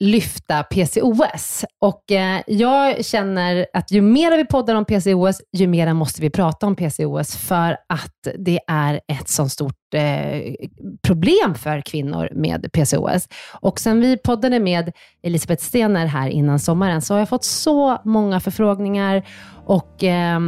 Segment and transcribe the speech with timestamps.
[0.00, 1.64] lyfta PCOS.
[1.80, 6.30] Och eh, jag känner att ju mer vi poddar om PCOS, ju mer måste vi
[6.30, 10.54] prata om PCOS, för att det är ett så stort eh,
[11.02, 13.28] problem för kvinnor med PCOS.
[13.60, 14.92] Och sen vi poddade med
[15.22, 19.26] Elisabeth Stener här innan sommaren, så har jag fått så många förfrågningar
[19.66, 20.40] och eh,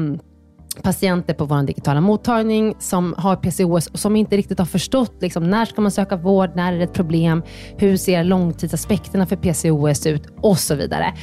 [0.83, 5.51] patienter på vår digitala mottagning som har PCOS och som inte riktigt har förstått liksom,
[5.51, 7.43] när ska man söka vård, när är det ett problem,
[7.77, 11.15] hur ser långtidsaspekterna för PCOS ut och så vidare.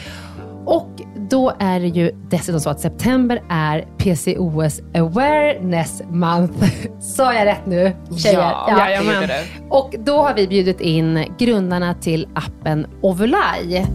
[0.65, 6.65] Och då är det ju dessutom så att september är PCOS awareness month.
[6.99, 8.39] Sa jag rätt nu tjejer?
[8.39, 9.43] Ja, ja, det.
[9.69, 13.85] Och då har vi bjudit in grundarna till appen Ovulai.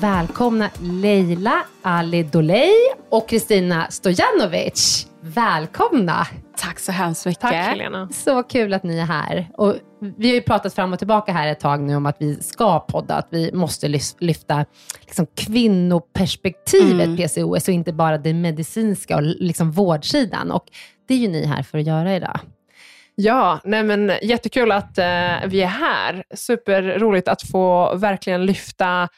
[0.00, 2.72] Välkomna Leila Ali Dolej
[3.08, 5.06] och Kristina Stojanovic.
[5.20, 6.26] Välkomna!
[6.56, 7.40] Tack så hemskt mycket.
[7.40, 8.08] Tack Helena.
[8.12, 9.48] Så kul att ni är här.
[9.56, 9.74] Och
[10.16, 12.80] vi har ju pratat fram och tillbaka här ett tag nu om att vi ska
[12.80, 13.88] podda, att vi måste
[14.18, 14.64] lyfta
[15.00, 17.16] liksom kvinnoperspektivet mm.
[17.16, 20.50] PCOS och inte bara det medicinska och liksom vårdsidan.
[20.50, 20.64] Och
[21.08, 22.40] det är ju ni här för att göra idag.
[23.14, 26.24] Ja, nej men jättekul att uh, vi är här.
[26.34, 29.08] Superroligt att få verkligen lyfta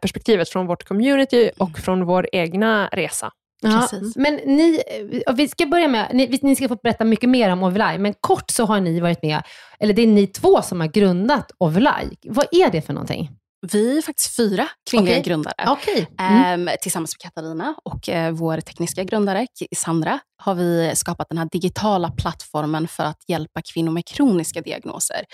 [0.00, 1.82] perspektivet från vårt community och mm.
[1.82, 3.32] från vår egna resa.
[3.62, 4.82] Ja, men ni,
[5.26, 8.14] eh, vi ska börja med, ni, ni ska få berätta mycket mer om Ovulai, men
[8.20, 9.42] kort så har ni varit med,
[9.80, 12.08] eller det är ni två som har grundat Ovulai.
[12.22, 13.30] Vad är det för någonting?
[13.72, 15.22] Vi är faktiskt fyra kvinnliga Okej.
[15.22, 15.76] grundare.
[16.18, 16.68] Mm.
[16.68, 19.46] Ehm, tillsammans med Katarina och eh, vår tekniska grundare
[19.76, 25.24] Sandra har vi skapat den här digitala plattformen för att hjälpa kvinnor med kroniska diagnoser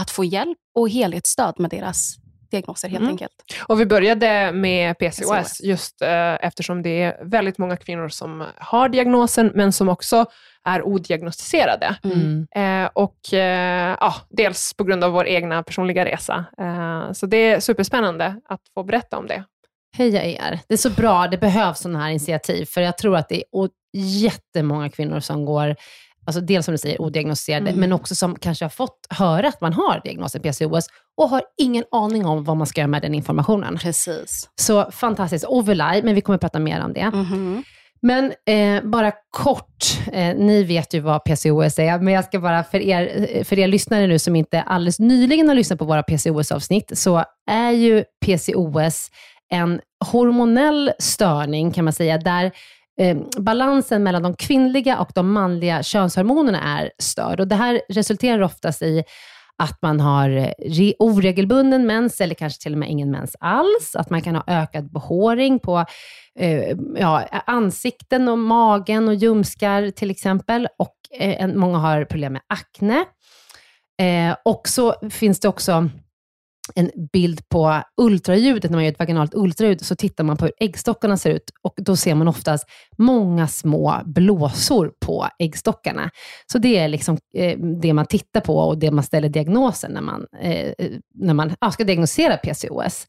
[0.00, 2.16] att få hjälp och helhetsstöd med deras
[2.50, 3.10] diagnoser helt Mm.
[3.12, 3.32] enkelt.
[3.66, 5.60] Och vi började med PCOS, PCOS.
[5.60, 10.24] just eh, eftersom det är väldigt många kvinnor som har diagnosen, men som också
[10.64, 11.96] är odiagnostiserade.
[12.04, 12.46] Mm.
[12.56, 16.44] Eh, och eh, ja, dels på grund av vår egna personliga resa.
[16.60, 19.44] Eh, så det är superspännande att få berätta om det.
[19.96, 20.60] Heja er.
[20.68, 23.68] Det är så bra, det behövs sådana här initiativ, för jag tror att det är
[23.96, 25.76] jättemånga kvinnor som går,
[26.26, 27.80] alltså dels som du säger odiagnostiserade, Mm.
[27.80, 30.86] men också som kanske har fått höra att man har diagnosen PCOS
[31.16, 33.78] och har ingen aning om vad man ska göra med den informationen.
[33.78, 34.48] Precis.
[34.60, 35.44] Så fantastiskt.
[35.44, 37.10] Overlay, men vi kommer prata mer om det.
[37.10, 37.64] Mhm.
[38.02, 42.64] Men eh, bara kort, eh, ni vet ju vad PCOS är, men jag ska bara
[42.64, 46.98] för er, för er lyssnare nu som inte alldeles nyligen har lyssnat på våra PCOS-avsnitt,
[46.98, 49.10] så är ju PCOS
[49.52, 52.50] en hormonell störning kan man säga, där
[53.00, 57.40] eh, balansen mellan de kvinnliga och de manliga könshormonerna är störd.
[57.40, 59.04] Och det här resulterar oftast i
[59.58, 63.96] att man har eh, oregelbunden mens eller kanske till och med ingen mens alls.
[63.96, 65.84] Att man kan ha ökad behåring på
[66.38, 70.68] eh, ja, ansikten och magen och ljumskar till exempel.
[70.78, 73.04] Och eh, många har problem med akne.
[74.02, 75.88] Eh, och så finns det också
[76.74, 80.54] en bild på ultraljudet, när man gör ett vaginalt ultraljud, så tittar man på hur
[80.60, 82.68] äggstockarna ser ut och då ser man oftast
[82.98, 86.10] många små blåsor på äggstockarna.
[86.52, 90.00] Så det är liksom eh, det man tittar på och det man ställer diagnosen när
[90.00, 93.06] man, eh, eh när man ah, ska diagnosera PCOS.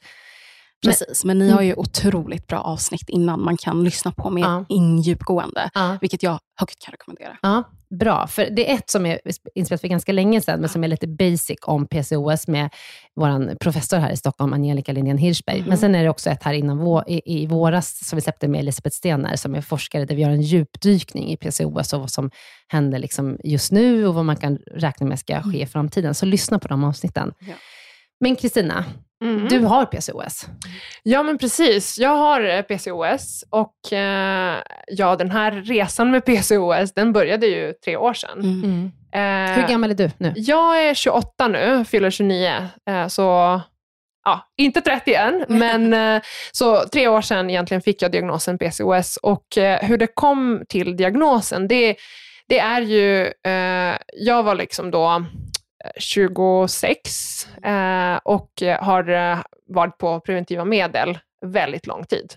[0.86, 4.66] Precis, men ni har ju otroligt bra avsnitt innan man kan lyssna på mer Ja.
[4.70, 5.98] in djupgående, Ja.
[6.02, 7.38] vilket jag högt kan rekommendera.
[7.42, 7.64] Ja,
[8.00, 8.28] bra.
[8.28, 9.20] För det är ett som är
[9.56, 12.70] inspelat för ganska länge sedan, men som är lite basic om PCOS med
[13.16, 15.60] vår professor här i Stockholm, Angelica Lindén Hirschberg.
[15.60, 15.70] Mhm.
[15.70, 18.48] Men sen är det också ett här innan vå, i, i våras, som vi släppte
[18.48, 22.12] med Elisabeth Stenar, som är forskare, där vi gör en djupdykning i PCOS och vad
[22.12, 22.32] som
[22.68, 26.14] händer liksom just nu och vad man kan räkna med ska ske i framtiden.
[26.16, 27.34] Så lyssna på de avsnitten.
[27.40, 27.54] Ja.
[28.20, 28.86] Men Kristina,
[29.24, 29.48] Mhm.
[29.48, 30.46] du har PCOS.
[31.04, 31.98] Ja, men precis.
[32.00, 34.56] Jag har eh, PCOS och eh,
[34.88, 38.40] ja, den här resan med PCOS, den började ju tre år sedan.
[38.40, 38.92] Mm.
[39.12, 40.34] Eh, Hur gammal är du nu?
[40.36, 42.52] Jag är 28 nu, fyller 29,
[42.90, 43.22] eh, så
[44.26, 46.22] ja, inte 30 än, men eh,
[46.52, 49.46] så tre år sedan egentligen fick jag diagnosen PCOS och
[49.82, 51.96] hur det kom till diagnosen, det,
[52.50, 55.26] det är ju, eh, jag var liksom då
[55.98, 59.40] 26 eh, och har eh,
[59.70, 62.34] varit på preventiva medel väldigt lång tid.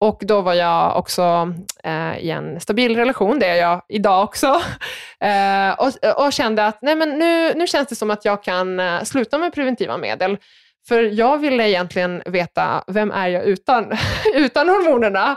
[0.00, 4.62] Och då var jag också eh, i en stabil relation, det är jag idag också.
[5.22, 8.80] Eh, och, och kände att nej men nu, nu känns det som att jag kan
[8.80, 10.38] eh, sluta med preventiva medel.
[10.88, 13.92] För jag ville egentligen veta, vem är jag utan,
[14.34, 15.36] utan hormonerna?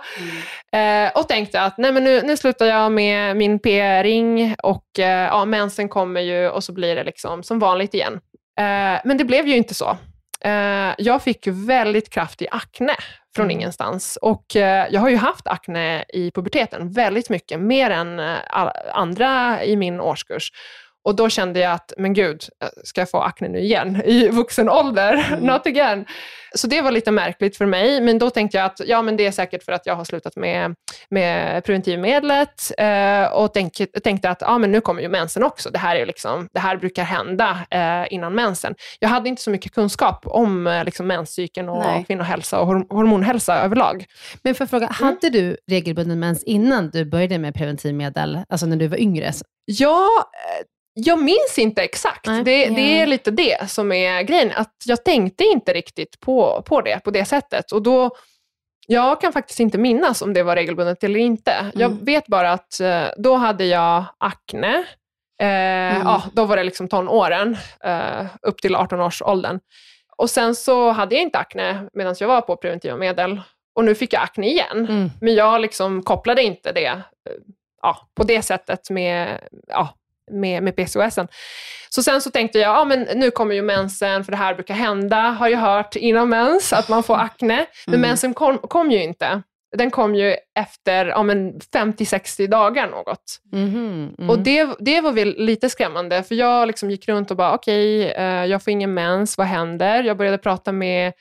[0.71, 5.27] Eh, och tänkte att nej men nu, nu slutar jag med min p-ring och eh,
[5.27, 8.13] ja, mensen kommer ju och så blir det liksom som vanligt igen.
[8.59, 9.97] Eh, men det blev ju inte så.
[10.45, 12.95] Eh, jag fick väldigt kraftig akne
[13.35, 14.17] från ingenstans.
[14.21, 18.37] Och eh, jag har ju haft akne i puberteten väldigt mycket, mer än eh,
[18.93, 20.51] andra i min årskurs.
[21.05, 24.27] Och då kände jag att, men gud, eh, ska jag få akne nu igen i
[24.27, 25.37] vuxen ålder?
[25.41, 26.05] Not again.
[26.55, 29.25] Så det var lite märkligt för mig, men då tänkte jag att ja, men det
[29.25, 30.75] är säkert för att jag har slutat med,
[31.09, 35.69] med preventivmedlet eh, och tänk, tänkte att ja, men nu kommer ju mensen också.
[35.69, 38.75] Det här, är liksom, det här brukar hända eh, innan mensen.
[38.99, 42.03] Jag hade inte så mycket kunskap om eh, liksom, menscykeln och Nej.
[42.03, 44.05] kvinnohälsa och hor- hormonhälsa överlag.
[44.43, 48.87] Men för fråga, hade du regelbunden mens innan du började med preventivmedel, alltså när du
[48.87, 49.31] var yngre?
[49.65, 50.65] Ja, eh,
[50.97, 52.25] jag minns inte exakt.
[52.27, 52.43] Nej.
[52.43, 54.51] Det, det är lite det som är grejen.
[54.55, 57.71] Att jag tänkte inte riktigt på, på det på det sättet.
[57.71, 58.11] Och då,
[58.87, 61.71] jag kan faktiskt inte minnas om det var regelbundet eller inte.
[61.73, 62.05] Jag Mm.
[62.05, 64.85] vet bara att eh, då hade jag akne.
[65.41, 65.47] Eh,
[66.03, 69.59] ja, då var det liksom tonåren, eh, upp till 18-årsåldern.
[70.17, 73.41] Och sen så hade jag inte akne medan jag var på preventiva medel.
[73.75, 74.77] Och nu fick jag akne igen.
[74.89, 75.11] Mm.
[75.21, 77.01] Men jag liksom kopplade inte det eh,
[77.81, 79.89] ja, på det sättet med, ja,
[80.31, 81.27] med, med PCOSen.
[81.89, 84.73] Så sen så tänkte jag, ja men nu kommer ju mensen, för det här brukar
[84.73, 87.65] hända, har jag hört innan mens, att man får akne.
[87.87, 88.01] Men Mm.
[88.01, 89.41] mensen kom, kom ju inte.
[89.77, 93.39] Den kom ju efter ja, men 50-60 dagar något.
[93.51, 94.29] Mhm, mm.
[94.29, 98.11] Och det, det var väl lite skrämmande, för jag liksom gick runt och bara, okej,
[98.11, 100.03] eh, jag får ingen mens, vad händer?
[100.03, 101.13] Jag började prata med,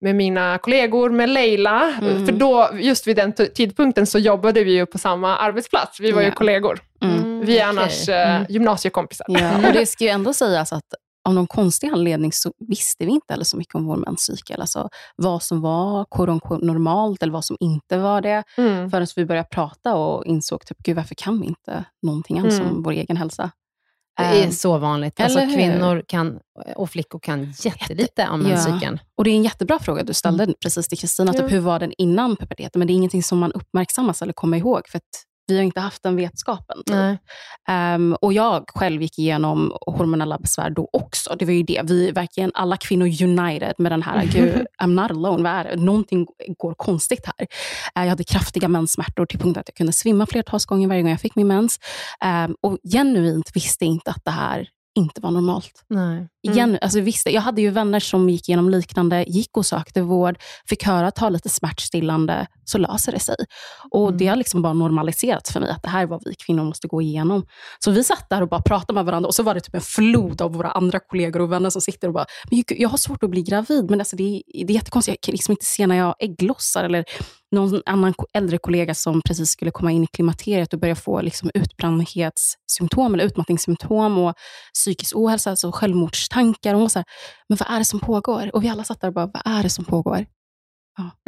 [0.00, 2.26] med mina kollegor, med Leila, Mm.
[2.26, 6.20] för då, just vid den tidpunkten så jobbade vi ju på samma arbetsplats, vi var
[6.22, 6.34] ju Ja.
[6.34, 6.80] kollegor.
[7.02, 7.16] Mm.
[7.18, 8.46] Mm, Vi är annars eh, Mm.
[8.48, 9.26] gymnasiekompisar.
[9.28, 10.84] Ja, och det ska ju ändå sägas att
[11.28, 14.60] av någon konstig anledning så visste vi inte heller så mycket om vår menscykel.
[14.60, 16.06] Alltså vad som var
[16.64, 18.42] normalt eller vad som inte var det.
[18.56, 18.90] Mm.
[18.90, 22.70] Förrän vi började prata och insåg, typ, gud varför kan vi inte någonting alls Mm.
[22.76, 23.50] om vår egen hälsa?
[24.20, 25.20] Det är så vanligt.
[25.20, 26.38] Alltså, eller kvinnor kan,
[26.76, 28.48] och flickor kan jättelite om Ja.
[28.48, 28.98] menscykeln.
[29.16, 30.54] Och det är en jättebra fråga du ställde Mm.
[30.62, 31.32] precis till Kristina.
[31.34, 31.40] Ja.
[31.42, 32.78] Typ, hur var den innan puberteten?
[32.78, 34.88] Men det är ingenting som man uppmärksammas eller kommer ihåg.
[34.88, 35.04] För att
[35.50, 36.82] vi har inte haft den vetskapen.
[37.68, 41.34] Ehm, och jag själv gick igenom hormonella besvär då också.
[41.38, 41.82] Det var ju det.
[41.84, 45.76] Vi verkligen, alla kvinnor united med den här, gud, I'm not alone, vad är det?
[45.76, 46.26] Någonting
[46.58, 47.46] går konstigt här.
[47.94, 51.10] Eh, jag hade kraftiga menssmärtor till punkt att jag kunde svimma flertals gånger varje gång
[51.10, 51.78] jag fick min mens.
[52.24, 55.84] Ehm, och genuint visste inte att det här inte var normalt.
[55.88, 56.28] Nej.
[56.42, 60.38] Igen, alltså visst, jag hade ju vänner som gick igenom liknande, gick och sökte vård,
[60.68, 63.36] fick höra ta lite smärtstillande, så löser det sig.
[63.90, 64.18] Och Mm.
[64.18, 66.88] Det har liksom bara normaliserats för mig, att det här är vad vi kvinnor måste
[66.88, 67.46] gå igenom.
[67.84, 69.80] Så vi satt där och bara pratade med varandra och så var det typ en
[69.80, 73.22] flod av våra andra kollegor och vänner som sitter och bara, men jag har svårt
[73.22, 75.86] att bli gravid, men alltså det, är, det är jättekonstigt, jag kan liksom inte se
[75.86, 76.84] när jag ägglossar.
[76.84, 77.04] Eller
[77.52, 81.50] någon annan äldre kollega som precis skulle komma in i klimakteriet och börja få liksom
[81.54, 84.34] utbrändhetssymptom eller utmattningssymptom och
[84.74, 86.74] psykisk ohälsa, alltså självmordstankar.
[86.74, 87.04] Och så här,
[87.48, 88.50] men vad är det som pågår?
[88.54, 90.26] Och vi alla satt där och bara, vad är det som pågår?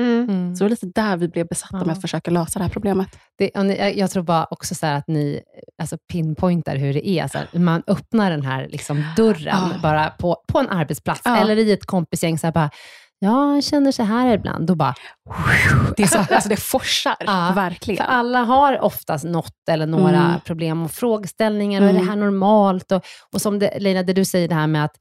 [0.00, 0.28] Mm.
[0.30, 0.56] Mm.
[0.56, 1.84] Så det var lite där vi blev besatta Ja.
[1.84, 3.08] med att försöka lösa det här problemet.
[3.38, 5.40] Det, och ni, jag- jag tror bara också så här att ni
[5.82, 7.28] alltså pinpointar hur det är.
[7.28, 9.78] Så här, man öppnar den här liksom dörren Ja.
[9.82, 11.36] bara på, på en arbetsplats Ja.
[11.40, 12.38] eller i ett kompisgäng.
[12.38, 12.70] Så här, bara,
[13.22, 14.66] ja, jag känner så här ibland.
[14.66, 14.94] Då bara,
[15.96, 18.04] Det, är så, alltså det forsar, Ja, verkligen.
[18.04, 20.40] För alla har oftast något eller några Mm.
[20.44, 21.80] problem och frågeställningar.
[21.82, 22.02] Och är Mm.
[22.04, 22.92] det här normalt?
[22.92, 23.02] Och,
[23.34, 24.96] och som det, Leila, det du säger det här med att,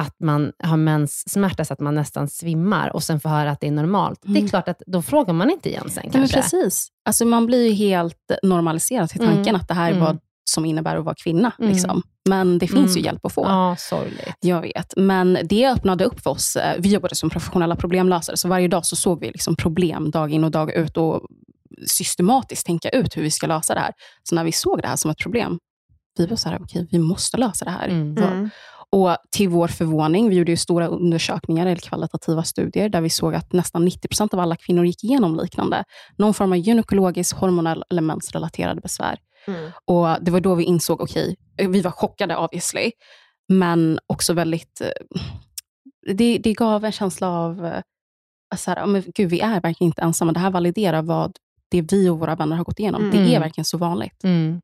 [0.00, 3.66] att man har menssmärta så att man nästan svimmar och sen får höra att det
[3.66, 4.20] är normalt.
[4.22, 4.48] Det är Mm.
[4.48, 6.36] klart att då frågar man inte igen sen Ja, men kanske.
[6.36, 6.88] precis.
[7.04, 9.60] Alltså man blir ju helt normaliserad till tanken Mm.
[9.60, 10.04] att det här är Mm.
[10.04, 10.18] vad
[10.52, 11.52] som innebär att vara kvinna.
[11.58, 11.70] Mm.
[11.72, 12.02] Liksom.
[12.28, 13.04] Men det finns ju Mm.
[13.04, 13.44] hjälp att få.
[13.44, 14.34] Ja, sorgligt.
[14.40, 14.92] Jag vet.
[14.96, 16.56] Men det öppnade upp för oss.
[16.56, 20.30] Eh, Vi jobbade som professionella problemlösare, så varje dag så såg vi liksom problem dag
[20.32, 21.20] in och dag ut och
[21.86, 23.92] systematiskt tänka ut hur vi ska lösa det här.
[24.22, 25.58] Så när vi såg det här som ett problem,
[26.18, 27.88] vi var så här, okej, vi måste lösa det här.
[27.88, 28.16] Mm.
[28.18, 28.50] Mm.
[28.90, 33.34] Och till vår förvåning, vi gjorde ju stora undersökningar, eller kvalitativa studier, där vi såg
[33.34, 35.84] att nästan 90% av alla kvinnor gick igenom liknande.
[36.18, 39.16] Någon form av gynekologisk, hormonell eller mensrelaterade besvär.
[39.46, 39.70] Mm.
[39.84, 42.90] Och Det var då vi insåg, okej, vi var chockade obviously,
[43.48, 44.80] men också väldigt...
[44.80, 45.22] eh,
[46.14, 47.82] Det, det gav en känsla av, eh,
[48.56, 50.32] så här, men gud, vi är verkligen inte ensamma.
[50.32, 51.36] Det här validerar vad
[51.70, 53.10] det vi och våra vänner har gått igenom.
[53.10, 53.30] Det Mm.
[53.34, 54.24] är verkligen så vanligt.
[54.24, 54.60] Mm.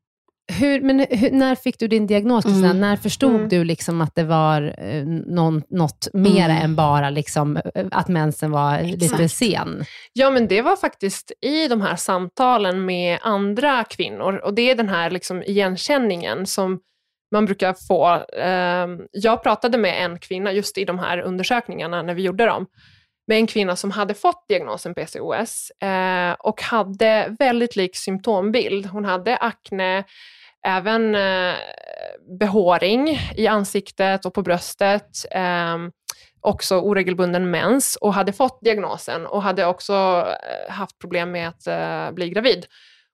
[0.49, 2.45] Hur, men hur, när fick du din diagnos?
[2.45, 2.79] Mm.
[2.79, 3.49] När förstod Mm.
[3.49, 6.63] du liksom att det var eh, någon, något mer Mm.
[6.63, 9.31] än bara liksom, eh, att mensen var lite Exakt.
[9.33, 9.83] sen?
[10.13, 14.75] Ja, men det var faktiskt i de här samtalen med andra kvinnor och det är
[14.75, 16.79] den här liksom igenkänningen som
[17.31, 18.05] man brukar få.
[18.37, 22.65] Ehm, Jag pratade med en kvinna just i de här undersökningarna när vi gjorde dem,
[23.27, 28.85] med en kvinna som hade fått diagnosen PCOS eh, och hade väldigt lik symptombild.
[28.85, 30.03] Hon hade akne,
[30.67, 31.55] även eh,
[32.39, 35.25] behåring i ansiktet och på bröstet.
[35.31, 35.91] ehm,
[36.41, 39.93] också oregelbunden mens och hade fått diagnosen och hade också
[40.27, 42.65] eh, haft problem med att eh, bli gravid.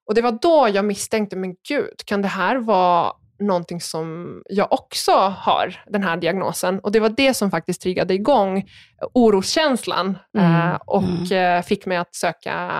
[0.07, 4.73] Och det var då jag misstänkte, men gud, kan det här vara någonting som jag
[4.73, 6.79] också har, den här diagnosen?
[6.79, 8.69] Och det var det som faktiskt triggade igång
[9.13, 12.71] oroskänslan Mm, eh, och eh, fick mig att söka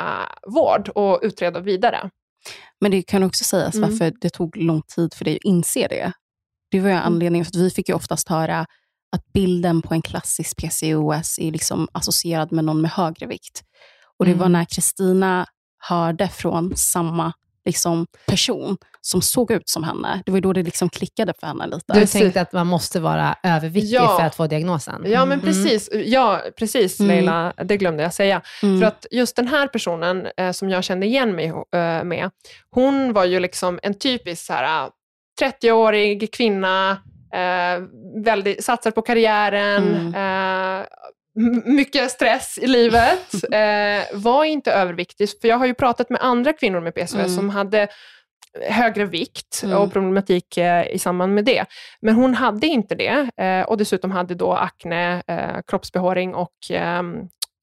[0.47, 2.09] vård och utreda vidare.
[2.81, 3.89] Men det kan också sägas Mm.
[3.89, 6.11] varför det tog lång tid för dig att inse det.
[6.71, 8.59] Det var ju anledningen, för att vi fick ju oftast höra
[9.15, 13.61] att bilden på en klassisk PCOS är liksom associerad med någon med högre vikt.
[14.19, 14.51] Och det var Mm.
[14.51, 15.45] när Kristina
[15.79, 17.33] hörde från samma
[17.65, 21.47] liksom, person som såg ut som henne, det var ju då det liksom klickade för
[21.47, 21.93] henne lite.
[21.99, 24.17] Du tänkte att man måste vara överviktig Ja.
[24.19, 25.03] för att få diagnosen?
[25.05, 25.45] Ja, men Mm.
[25.45, 27.09] precis, ja, precis Mm.
[27.15, 28.41] Leila, det glömde jag säga.
[28.63, 28.79] Mm.
[28.79, 32.29] För att just den här personen eh, som jag kände igen mig eh, med,
[32.69, 34.89] hon var ju liksom en typisk så här,
[35.41, 36.91] 30-årig kvinna,
[37.33, 37.83] eh,
[38.23, 40.79] väldigt, satsar på karriären, Mm.
[40.79, 40.85] eh,
[41.65, 45.29] mycket stress i livet, eh, var inte överviktig.
[45.41, 47.29] För jag har ju pratat med andra kvinnor med PCOS Mm.
[47.29, 47.87] som hade
[48.69, 49.77] högre vikt Mm.
[49.77, 51.65] och problematik eh, i samband med det.
[52.01, 57.15] Men hon hade inte det eh, och dessutom hade då akne, eh, kroppsbehåring och ehm,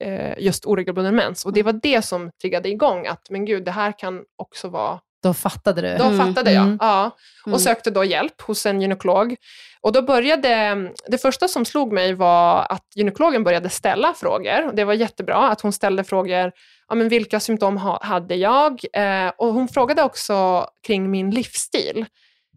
[0.05, 1.45] eh, just oregelbunden mens.
[1.47, 5.00] Och det var det som triggade igång att, men gud, det här kan också vara...
[5.23, 5.97] Då fattade du?
[5.99, 6.79] Då Mm, fattade jag, mm.
[6.81, 7.11] ja.
[7.43, 7.59] Och Mm.
[7.59, 9.37] sökte då hjälp hos en gynekolog.
[9.81, 10.76] Och då började,
[11.07, 14.73] det första som slog mig var att gynekologen började ställa frågor.
[14.73, 16.52] Det var jättebra att hon ställde frågor,
[16.88, 18.81] ja, men vilka symptom ha, hade jag?
[18.93, 22.07] Eh, och hon frågade också kring min livsstil.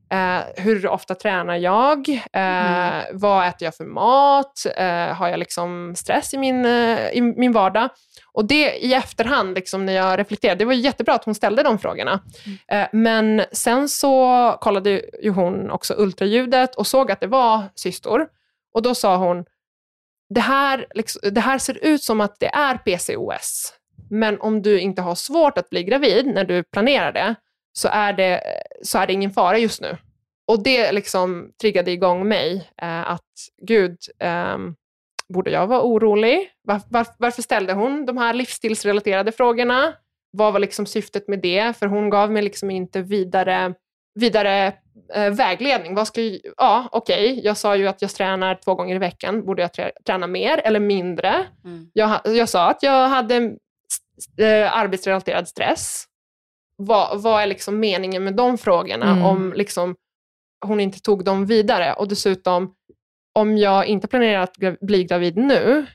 [0.09, 2.09] Eh, hur ofta tränar jag?
[2.33, 4.65] Eh, Vad äter jag för mat?
[4.77, 7.89] Eh, har jag liksom stress i min, eh, i min vardag?
[8.33, 11.79] Och det i efterhand, liksom, när jag reflekterade, det var jättebra att hon ställde de
[11.79, 12.19] frågorna.
[12.71, 14.89] Eh, men sen så kollade
[15.23, 18.27] ju hon också ultraljudet och såg att det var cystor.
[18.73, 19.45] Och då sa hon,
[20.29, 23.73] det här, liksom, det här ser ut som att det är PCOS,
[24.09, 27.35] men om du inte har svårt att bli gravid när du planerar det,
[27.77, 28.41] så är det,
[28.81, 29.97] så är det ingen fara just nu.
[30.47, 34.75] Och det liksom triggade igång mig, eh, att gud, ehm,
[35.29, 36.49] borde jag vara orolig?
[36.63, 39.93] Var, var, varför ställde hon de här livsstilsrelaterade frågorna?
[40.31, 41.77] Vad var liksom syftet med det?
[41.77, 43.73] För hon gav mig liksom inte vidare,
[44.15, 44.73] vidare
[45.13, 45.95] eh, vägledning.
[45.95, 47.45] Vad ska jag, ja, okej, okay.
[47.45, 49.45] jag sa ju att jag tränar två gånger i veckan.
[49.45, 51.45] Borde jag trä, träna mer eller mindre?
[51.63, 51.89] Mm.
[51.93, 53.35] Jag, jag sa att jag hade
[54.37, 56.05] eh, arbetsrelaterad stress.
[56.77, 59.23] Vad, vad är liksom meningen med de frågorna Mm.
[59.25, 59.95] om liksom
[60.65, 61.93] hon inte tog dem vidare?
[61.93, 62.73] Och dessutom,
[63.39, 65.85] om jag inte planerar att bli gravid nu,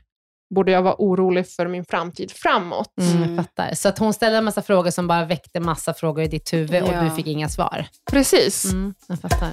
[0.54, 2.92] borde jag vara orolig för min framtid framåt?
[3.00, 3.34] Mm, Mm.
[3.36, 3.74] jag fattar.
[3.74, 6.82] Så att hon ställde en massa frågor som bara väckte massa frågor i ditt huvud
[6.82, 7.02] och Ja.
[7.02, 7.86] du fick inga svar.
[8.10, 8.72] Precis.
[8.72, 9.50] Mm, jag fattar.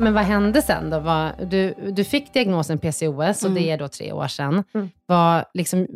[0.00, 0.98] Men vad hände sen då?
[1.00, 3.54] Vad, du, du fick diagnosen PCOS och Mm.
[3.62, 4.64] det är då tre år sedan.
[4.74, 4.90] Mm.
[5.06, 5.86] Vad, liksom,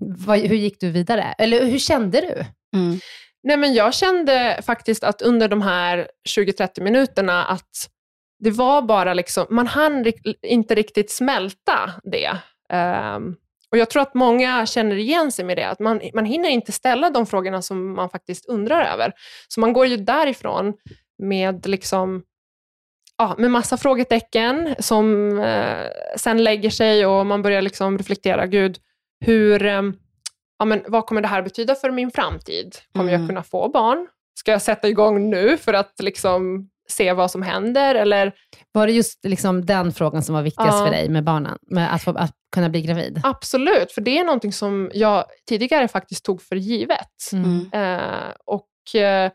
[0.00, 1.34] vad, hur gick du vidare?
[1.38, 2.44] Eller hur kände du?
[2.78, 2.98] Mm.
[3.42, 7.88] Nej, men jag kände faktiskt att under de här 20-30 minuterna att
[8.38, 12.30] det var bara liksom, man hann inte riktigt smälta det.
[12.72, 13.34] Ehm,
[13.70, 16.72] och jag tror att många känner igen sig med det, att man, man hinner inte
[16.72, 19.12] ställa de frågorna som man faktiskt undrar över.
[19.48, 20.74] Så man går ju därifrån
[21.22, 22.22] med liksom
[23.18, 28.78] Ja, med massa frågetecken som eh, sen lägger sig och man börjar liksom reflektera, gud,
[29.24, 29.94] hur, ehm,
[30.58, 32.76] ja, men vad kommer det här betyda för min framtid?
[32.92, 33.28] Kommer jag Mm.
[33.28, 34.08] kunna få barn?
[34.38, 37.94] Ska jag sätta igång nu för att liksom se vad som händer?
[37.94, 38.32] Eller,
[38.72, 40.84] Var det just liksom den frågan som var viktigast Ja.
[40.84, 41.58] för dig med barnen?
[41.70, 43.20] Med att, få, att kunna bli gravid?
[43.24, 47.08] absolut, för det är någonting som jag tidigare faktiskt tog för givet.
[47.32, 47.70] Mm.
[47.72, 49.30] Eh, och eh,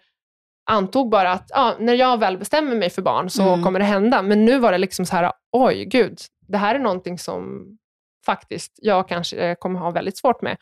[0.67, 3.63] antog bara att ja, när jag väl bestämmer mig för barn så Mm.
[3.63, 4.21] kommer det hända.
[4.21, 7.65] Men nu var det liksom så här, oj gud, det här är någonting som
[8.25, 10.57] faktiskt jag kanske kommer ha väldigt svårt med.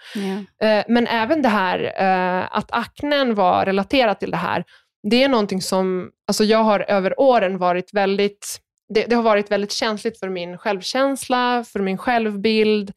[0.62, 4.64] Eh, Men även det här eh, att aknen var relaterat till det här,
[5.12, 8.60] det är någonting som, alltså jag har över åren varit väldigt,
[8.94, 12.92] det, det har varit väldigt känsligt för min självkänsla, för min självbild,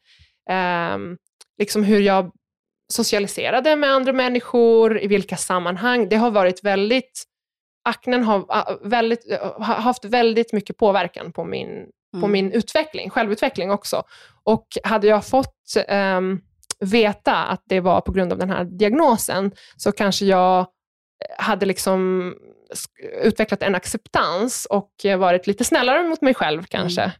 [0.49, 1.17] ehm,
[1.57, 2.31] liksom hur jag
[2.93, 6.09] socialiserade med andra människor, i vilka sammanhang.
[6.09, 7.23] Det har varit väldigt,
[7.83, 12.31] aknen har, väldigt, har haft väldigt mycket påverkan på min på Mm.
[12.31, 14.03] min utveckling, självutveckling också.
[14.43, 16.41] Och hade jag fått ehm,
[16.79, 20.67] veta att det var på grund av den här diagnosen, så kanske jag
[21.37, 22.33] hade liksom
[23.23, 27.11] utvecklat en acceptans och eh, varit lite snällare mot mig själv kanske.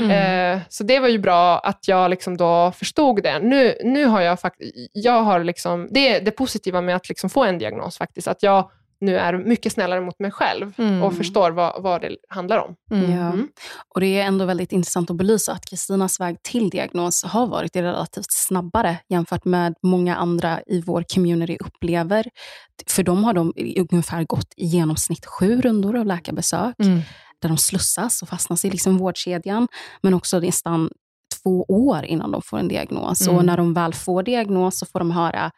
[0.00, 3.38] Eh, så det var ju bra att jag liksom då förstod det.
[3.38, 7.30] Nu, nu har jag faktiskt, jag har liksom, det är det positiva med att liksom
[7.30, 11.02] få en diagnos faktiskt, att jag nu är mycket snällare mot mig själv Mm.
[11.02, 12.74] och förstår vad, vad det handlar om.
[12.90, 13.10] Mm.
[13.10, 13.26] Ja.
[13.26, 13.48] Mm.
[13.94, 17.76] Och Det är ändå väldigt intressant att belysa att Kristinas väg till diagnos har varit
[17.76, 22.26] relativt snabbare jämfört med många andra i vår community upplever.
[22.86, 23.52] För dem har de
[23.92, 27.00] ungefär gått i genomsnitt sju rundor av läkarbesök Mm.
[27.42, 29.68] Där de slussas och fastnas i liksom vårdkedjan,
[30.02, 30.90] men också nästan
[31.42, 33.20] två år innan de får en diagnos.
[33.20, 33.36] Mm.
[33.36, 35.50] Och när de väl får diagnos så får de höra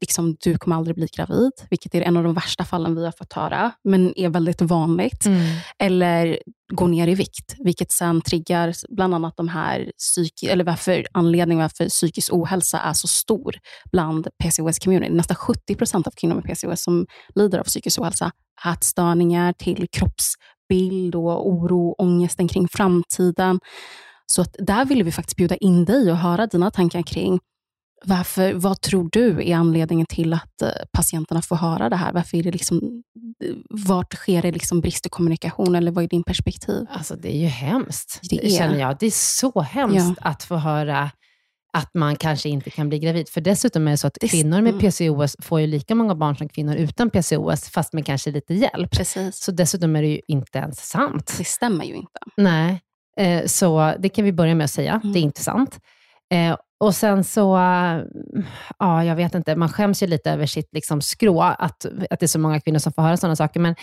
[0.00, 3.12] liksom, du kommer aldrig bli gravid, vilket är en av de värsta fallen vi har
[3.12, 5.26] fått höra, men är väldigt vanligt.
[5.26, 5.56] Mm.
[5.78, 6.38] Eller
[6.72, 11.62] gå ner i vikt, vilket sen triggar bland annat de här psyk eller varför anledningen
[11.62, 13.54] varför psykisk ohälsa är så stor
[13.92, 15.12] bland PCOS-community.
[15.12, 18.32] Nästan 70 procent av kvinnor med PCOS som lider av psykisk ohälsa,
[18.72, 19.86] ätstörningar till
[20.66, 23.60] kroppsbild och oro, ångesten kring framtiden.
[24.26, 27.38] Så att där ville vi faktiskt bjuda in dig och höra dina tankar kring
[28.04, 32.12] varför, vad tror du är anledningen till att eh, patienterna får höra det här?
[32.12, 33.02] Varför är det liksom,
[33.70, 36.86] vart sker det liksom brist i kommunikation eller vad är din perspektiv?
[36.90, 38.50] Alltså det är ju hemskt, Det är.
[38.58, 38.96] känner jag.
[39.00, 41.10] Det är så hemskt att få höra
[41.76, 43.28] att man kanske inte kan bli gravid.
[43.28, 44.80] För dessutom är det så att kvinnor med mm.
[44.80, 48.90] PCOS får ju lika många barn som kvinnor utan PCOS, fast med kanske lite hjälp.
[48.90, 49.36] Precis.
[49.36, 51.34] Så dessutom är det ju inte ens sant.
[51.38, 52.20] Det stämmer ju inte.
[52.36, 52.80] Nej,
[53.16, 55.00] eh, så det kan vi börja med att säga.
[55.02, 55.12] Mm.
[55.12, 55.78] Det är inte sant.
[56.32, 58.02] Eh, och sen så, eh,
[58.78, 62.22] ja, jag vet inte, man skäms ju lite över sitt liksom, skrå, att, att det
[62.22, 63.60] är så många kvinnor som får höra sådana saker.
[63.60, 63.74] Men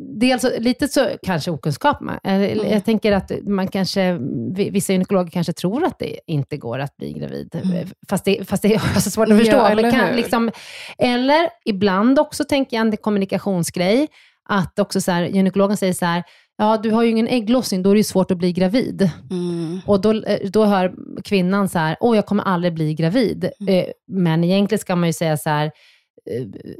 [0.00, 1.96] dels lite så kanske okunskap.
[2.24, 2.70] Eh, Mm.
[2.72, 4.18] Jag tänker att man kanske,
[4.54, 7.54] vi- vissa gynekologer kanske tror att det inte går att bli gravid.
[7.64, 7.88] Mm.
[8.08, 9.64] Fast, det, fast det är så svårt att Ja, förstå.
[9.66, 10.50] eller Men kan, liksom,
[10.98, 14.08] eller ibland också tänker jag en kommunikationsgrej,
[14.48, 16.22] att också så här, gynekologen säger så här,
[16.58, 19.10] ja du har ju ingen ägglossning, då är det ju svårt att bli gravid.
[19.30, 19.80] Mm.
[19.86, 23.50] Och då, eh, då hör kvinnan så här, åh jag kommer aldrig bli gravid.
[23.60, 23.74] Mm.
[23.74, 25.70] Eh, Men egentligen ska man ju säga så här, eh,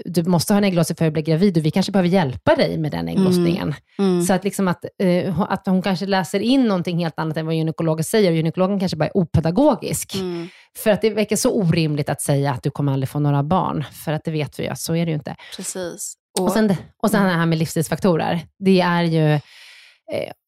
[0.04, 2.78] du måste ha en ägglossning för att bli gravid och vi kanske behöver hjälpa dig
[2.78, 3.74] med den ägglossningen.
[3.98, 4.22] Mm.
[4.22, 7.54] Så att, liksom att, eh, att hon kanske läser in någonting helt annat än vad
[7.54, 10.14] gynekologen säger och gynekologen kanske bara är opedagogisk.
[10.14, 10.48] Mm.
[10.76, 13.84] För att det verkar så orimligt att säga att du kommer aldrig få några barn,
[14.04, 15.36] för att det vet vi ju att så är det ju inte.
[15.56, 16.14] Precis.
[16.38, 18.40] Och sen, och sen det här med livsstilsfaktorer.
[18.58, 19.40] Det är ju, eh,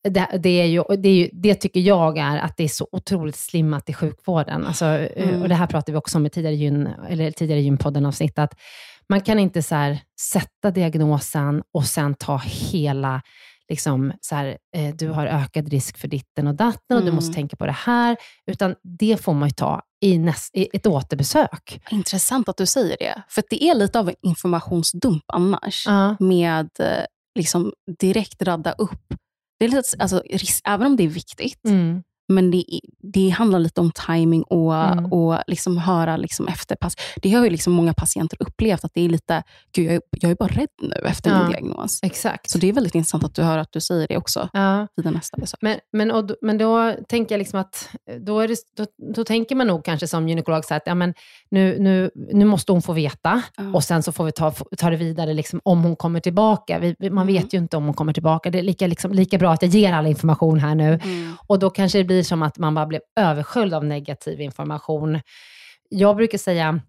[0.09, 2.89] det, det, är ju, det, är ju, det tycker jag är att det är så
[2.93, 4.67] otroligt slimmat i sjukvården.
[4.67, 5.43] Alltså, eh, Mm.
[5.43, 8.55] Och det här pratade vi också om i tidigare, gyn, eller tidigare gynpodden-avsnitt, att
[9.09, 13.23] man kan inte så här, sätta diagnosen och sen ta hela
[13.69, 17.15] liksom, så här, eh, du har ökad risk för ditten och datten och du Mm.
[17.15, 18.17] måste tänka på det här.
[18.47, 21.81] Utan det får man ju ta i, näst, i ett återbesök.
[21.91, 23.23] Intressant att du säger det.
[23.29, 25.85] För det är lite av en informationsdump annars.
[25.87, 26.17] Ja.
[26.21, 27.05] Med eh,
[27.39, 29.15] liksom direkt radda upp.
[29.63, 32.65] Det är lite, alltså, risk, även om det är viktigt, Mm men det,
[33.13, 35.13] det handlar lite om timing och, Mm.
[35.13, 36.77] och liksom höra liksom efter.
[36.77, 36.95] Pass.
[37.23, 39.43] Det har ju liksom många patienter upplevt, att det är lite,
[39.75, 41.39] gud jag är, jag är bara rädd nu efter Ja.
[41.43, 42.01] min diagnos.
[42.03, 42.51] Exakt.
[42.51, 44.87] Så det är väldigt intressant att du hör att du säger det också ja.
[44.97, 45.59] vid nästa besök.
[45.63, 47.89] Men, men, och, då- men då tänker jag liksom att,
[48.21, 51.15] då, är det, då, då tänker man nog kanske som gynekolog så att ja, men
[51.51, 53.73] nu, nu, nu måste hon få veta Ja.
[53.75, 56.79] och sen så får vi ta, ta det vidare liksom, om hon kommer tillbaka.
[56.79, 57.35] Vi, vi- man Mm.
[57.43, 58.51] vet ju inte om hon kommer tillbaka.
[58.51, 61.01] Det är lika, liksom, lika bra att jag ger all information här nu.
[61.05, 61.33] Mm.
[61.47, 65.21] Och då kanske det blir som att man bara blev översköljd av negativ information.
[65.89, 66.81] Jag brukar säga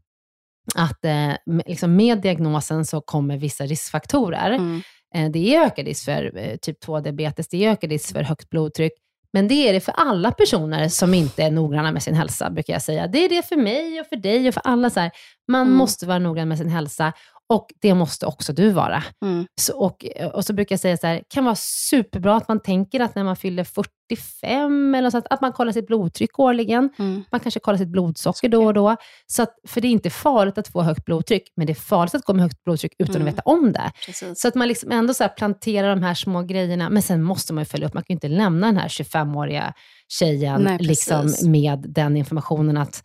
[0.76, 1.12] att eh,
[1.46, 4.52] med- liksom med diagnosen så kommer vissa riskfaktorer.
[4.52, 4.82] Mm.
[5.16, 8.50] Eh, Det är ökad risk för eh, typ 2-diabetes, det är ökad risk för högt
[8.50, 8.94] blodtryck,
[9.34, 12.74] men det är det för alla personer som inte är noggranna med sin hälsa, brukar
[12.74, 13.08] jag säga.
[13.08, 14.90] Det är det för mig och för dig och för alla.
[14.90, 15.12] Så här.
[15.48, 15.74] Man Mm.
[15.78, 17.14] måste vara noggrann med sin hälsa
[17.50, 19.04] och det måste också du vara.
[19.26, 19.46] Mm.
[19.62, 21.56] Så, och, och så brukar jag säga så här, det kan vara
[21.90, 25.72] superbra att man tänker att när man fyller 45, eller så att, att man kollar
[25.72, 26.90] sitt blodtryck årligen.
[27.00, 27.24] Mm.
[27.32, 28.96] Man kanske kollar sitt blodsocker då och då.
[29.28, 32.16] Så att, för det är inte farligt att få högt blodtryck, men det är farligt
[32.16, 33.28] att gå med högt blodtryck utan Mm.
[33.28, 33.92] att veta om det.
[34.06, 34.42] Precis.
[34.42, 37.62] Så att man liksom ändå så planterar de här små grejerna, men sen måste man
[37.62, 37.94] ju följa upp.
[37.94, 39.74] Man kan ju inte lämna den här 25-åriga
[40.08, 43.04] tjejen Nej, liksom med den informationen att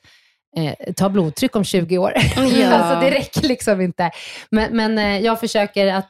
[0.58, 2.12] eh, ta blodtryck om 20 år.
[2.36, 2.72] Ja.
[2.72, 4.10] alltså det räcker liksom inte.
[4.50, 6.08] Men, men eh, jag försöker att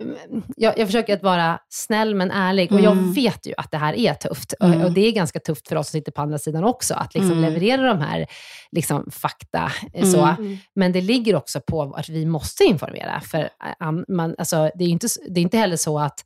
[0.00, 3.12] mm, jag, jag försöker att vara snäll men ärlig och jag Mm.
[3.12, 4.54] vet ju att det här är tufft.
[4.60, 4.80] Mm.
[4.80, 7.14] Och, och det är ganska tufft för oss som sitter på andra sidan också, att
[7.14, 7.44] liksom Mm.
[7.52, 8.26] leverera de här
[8.72, 9.72] liksom, fakta.
[9.94, 10.24] eh, Så.
[10.24, 10.58] Mm.
[10.74, 13.20] Men det ligger också på att vi måste informera.
[13.20, 13.48] För eh,
[13.78, 16.20] an- man, alltså, det, är inte, det är inte heller så att,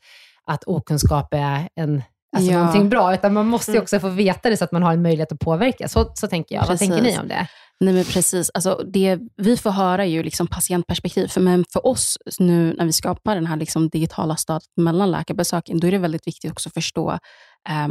[0.46, 2.02] att okunskap är en,
[2.34, 2.58] alltså, Ja.
[2.58, 3.82] någonting bra, utan man måste ju Mm.
[3.82, 5.88] också få veta det så att man har en möjlighet att påverka.
[5.88, 6.66] Så, så tänker jag.
[6.66, 7.18] Vad tänker ni Precis.
[7.20, 7.46] om det?
[7.80, 8.50] Nej men precis.
[8.54, 11.28] Alltså, det vi får höra är ju liksom patientperspektiv.
[11.28, 15.80] För, men för oss nu när vi skapar den här liksom digitala stödet mellan läkarbesöken,
[15.80, 17.18] då är det väldigt viktigt också att förstå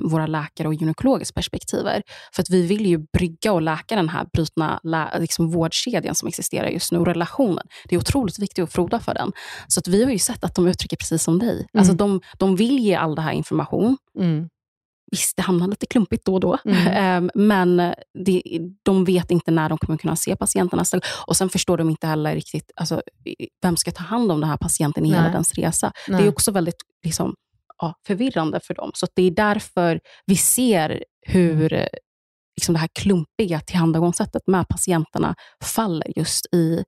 [0.03, 2.01] våra läkare och gynekologers perspektiver.
[2.35, 6.27] För att vi vill ju brygga och läka den här brutna lä- liksom vårdkedjan som
[6.27, 7.65] existerar just nu och relationen.
[7.89, 9.31] Det är otroligt viktigt att froda för den.
[9.67, 11.65] Så att vi har ju sett att de uttrycker precis som dig.
[11.77, 13.97] Alltså de, de vill ge all den här information.
[14.19, 14.49] Mm.
[15.11, 16.87] Visst, det hamnar lite klumpigt då och då, Mm.
[16.87, 17.93] Ehm, men
[18.25, 18.41] det,
[18.83, 21.01] de vet inte när de kommer kunna se patienten nästa gång.
[21.27, 23.01] Och sen förstår de inte heller riktigt, alltså,
[23.61, 25.31] vem ska ta hand om den här patienten i hela Nej.
[25.31, 25.91] dens resa.
[26.07, 26.21] Nej.
[26.21, 27.33] Det är också väldigt liksom,
[27.83, 28.91] ja, förvirrande för dem.
[28.93, 31.87] Så det är därför vi ser hur eh,
[32.59, 36.83] liksom, det här klumpiga tillhandagångssättet med patienterna faller just i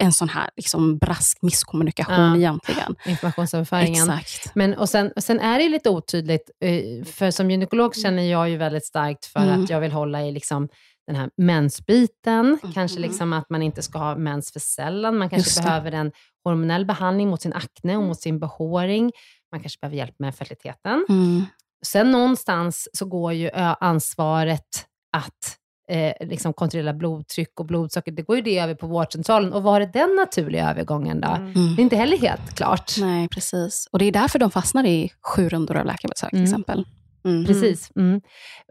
[0.00, 2.36] en sån här liksom, brask misskommunikation Ja.
[2.36, 2.96] egentligen.
[3.06, 4.10] Informationsöverföringen.
[4.10, 4.54] Exakt.
[4.54, 8.50] Men, och, sen, och sen är det lite otydligt, eh, för som gynekolog känner jag
[8.50, 9.62] ju väldigt starkt för Mm.
[9.64, 10.68] att jag vill hålla i liksom
[11.06, 12.58] den här mensbiten.
[12.62, 12.72] Mhm.
[12.72, 15.18] Kanske liksom att man inte ska ha mens för sällan.
[15.18, 16.12] Man kanske behöver en
[16.44, 19.12] hormonell behandling mot sin akne och mot sin behåring.
[19.52, 21.06] Man kanske behöver hjälp med fertiliteten.
[21.08, 21.44] Mm.
[21.86, 25.56] Sen någonstans så går ju ansvaret att
[25.90, 29.52] eh, liksom kontrollera blodtryck och blodsocker, det går ju det över på vårdcentralen.
[29.52, 31.28] Och var är den naturliga övergången då?
[31.28, 31.52] Mm.
[31.52, 31.74] Mm.
[31.76, 32.92] Det är inte heller helt klart.
[33.00, 33.88] Nej, precis.
[33.92, 36.50] Och det är därför de fastnar i sju rundor av läkarbesök till Mm.
[36.50, 36.84] exempel.
[37.24, 37.44] Mm.
[37.46, 37.90] Precis.
[37.96, 38.20] Mm.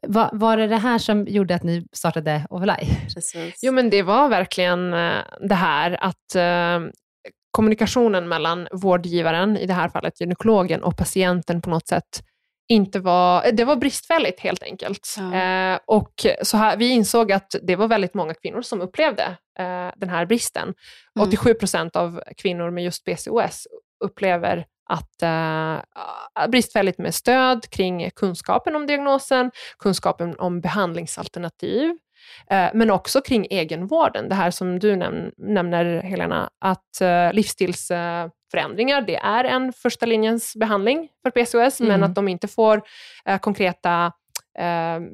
[0.08, 2.48] Va, var det det här som gjorde att ni startade?
[3.14, 3.60] Precis.
[3.62, 6.90] Jo, men det var verkligen eh, det här att eh,
[7.58, 12.24] kommunikationen mellan vårdgivaren, i det här fallet gynekologen, och patienten på något sätt
[12.70, 15.16] inte var, det var bristfälligt helt enkelt.
[15.18, 15.36] Ja.
[15.36, 19.24] Eh, och så här, vi insåg att det var väldigt många kvinnor som upplevde
[19.60, 20.74] eh, den här bristen.
[21.16, 21.28] Mm.
[21.28, 23.68] 87 procent av kvinnor med just PCOS
[24.06, 31.98] upplever att uh, bristfälligt med stöd kring kunskapen om diagnosen, kunskapen om behandlingsalternativ,
[32.74, 34.30] men också kring egenvården.
[34.30, 40.56] Det här som du näm nämner, Helena, att uh, livsstilsförändringar, det är en första linjens
[40.56, 41.92] behandling för PCOS, mm.
[41.92, 42.82] men att de inte får
[43.42, 44.12] konkreta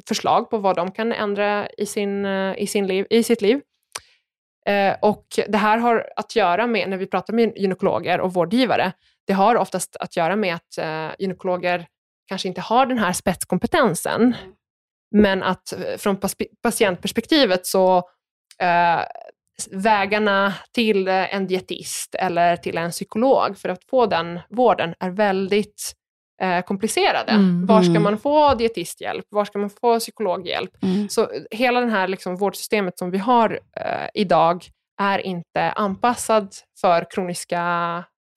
[0.08, 2.26] förslag på vad de kan ändra i, sin,
[2.58, 3.62] i, sin liv, i sitt liv.
[4.66, 8.92] Eh, och det här har att göra med, när vi pratar med gynekologer och vårdgivare,
[9.28, 11.86] det har oftast att göra med att eh, gynekologer
[12.28, 14.34] kanske inte har den här spetskompetensen, mm.
[15.14, 16.18] Men att eh, från
[16.64, 17.98] patientperspektivet så
[18.62, 19.02] eh,
[19.72, 25.94] vägarna till en dietist eller till en psykolog för att få den vården är väldigt
[26.42, 27.32] eh, komplicerade.
[27.32, 28.04] Mm, Var ska mm.
[28.04, 29.26] man få dietisthjälp?
[29.30, 30.84] Var ska man få psykologhjälp?
[30.84, 31.10] Mm.
[31.10, 34.66] Så hela det här liksom vårdsystemet som vi har eh, idag
[35.02, 36.50] är inte anpassad
[36.82, 37.60] för kroniska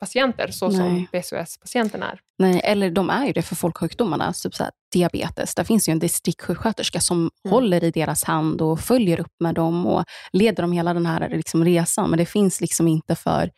[0.01, 0.77] patienter så Nej.
[0.77, 2.21] som PCOS-patienten är.
[2.39, 5.55] Nej, eller de är ju det för folksjukdomarna, typ så här, diabetes.
[5.55, 7.31] Där finns ju en distriktsjuksköterska som mm.
[7.51, 11.29] håller i deras hand och följer upp med dem och leder dem hela den här
[11.29, 12.11] liksom, resan.
[12.11, 13.51] Men det finns liksom inte för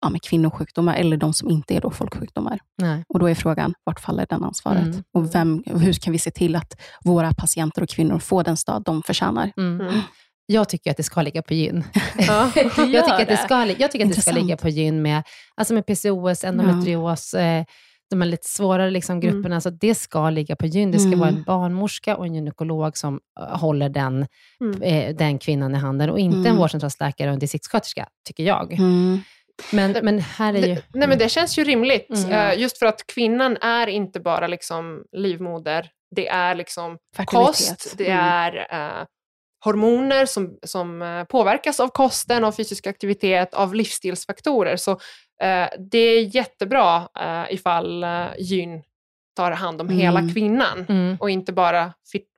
[0.00, 2.58] ja, med kvinnosjukdomar eller de som inte är då folksjukdomar.
[2.78, 3.04] Nej.
[3.08, 4.82] Och då är frågan, vart faller den ansvaret?
[4.82, 5.02] Mm.
[5.14, 8.82] Och vem, hur kan vi se till att våra patienter och kvinnor får den stöd
[8.82, 9.52] de förtjänar?
[9.56, 10.00] Mm.
[10.52, 10.54] Mm.
[10.54, 11.84] Jag tycker att det ska ligga på gyn.
[12.18, 15.22] Ja, jag, tycker att det ska, jag tycker att det ska ligga på gyn med,
[15.54, 17.40] alltså med PCOS, endometrios, ja.
[17.40, 17.64] eh,
[18.10, 19.46] de här lite svårare liksom grupperna.
[19.46, 19.52] Mm.
[19.52, 20.90] Alltså det ska ligga på gyn.
[20.90, 21.18] Det ska mm.
[21.18, 24.26] vara en barnmorska och en gynekolog som uh, håller den,
[24.60, 24.82] mm.
[24.82, 26.56] eh, den kvinnan i handen och inte en mm.
[26.56, 28.72] vårdcentralsläkare och en distriktssköterska, tycker jag.
[28.72, 29.20] Mm.
[29.72, 30.74] Men, men här är ju...
[30.74, 32.10] Det, nej, men det känns ju rimligt.
[32.10, 32.60] Mm.
[32.60, 38.24] just för att kvinnan är inte bara liksom livmoder, det är liksom kost, det mm.
[38.24, 38.66] är
[39.64, 44.76] hormoner som, som uh, påverkas av kosten, av fysisk aktivitet, av livsstilsfaktorer.
[44.76, 48.82] Så uh, det är jättebra uh, ifall uh, gyn
[49.36, 49.98] tar hand om mm.
[49.98, 51.16] hela kvinnan mm.
[51.20, 51.92] och inte bara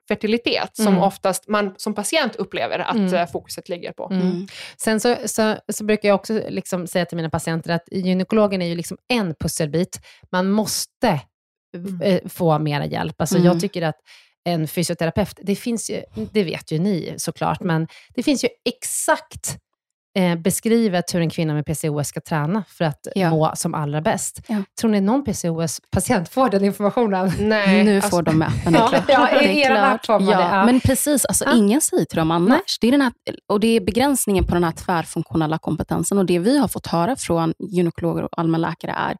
[0.08, 1.02] fertilitet som mm.
[1.02, 3.14] oftast man som patient upplever att mm.
[3.14, 4.08] Eh, fokuset ligger på.
[4.10, 4.22] Mm.
[4.22, 4.46] mm.
[4.76, 8.66] Sen så, så, så, brukar jag också liksom säga till mina patienter att gynekologen är
[8.66, 10.00] ju liksom en pusselbit.
[10.32, 11.20] Man måste
[11.76, 12.00] mm.
[12.00, 13.20] eh, få mera hjälp.
[13.20, 13.60] Alltså Jag mm.
[13.60, 13.96] tycker att
[14.44, 16.02] en fysioterapeut, det finns ju,
[16.33, 19.59] det vet ju ni såklart, men det finns ju exakt
[20.18, 23.30] eh, beskrivet hur en kvinna med PCOS ska träna för att ja.
[23.30, 24.40] må som allra bäst.
[24.48, 24.62] Ja.
[24.80, 27.33] Tror ni någon PCOS-patient får den informationen?
[27.38, 27.85] Nej.
[27.85, 30.44] Nu alltså, får de appen, ja, ja, i er app får man ja, det.
[30.44, 30.64] Ja.
[30.64, 31.57] Men precis, alltså, ja.
[31.57, 32.78] ingen säger till dem annars.
[32.80, 33.12] Det är, den här,
[33.48, 36.18] och det är begränsningen på den här tvärfunktionella kompetensen.
[36.18, 39.16] Och Det vi har fått höra från gynekologer och allmänläkare är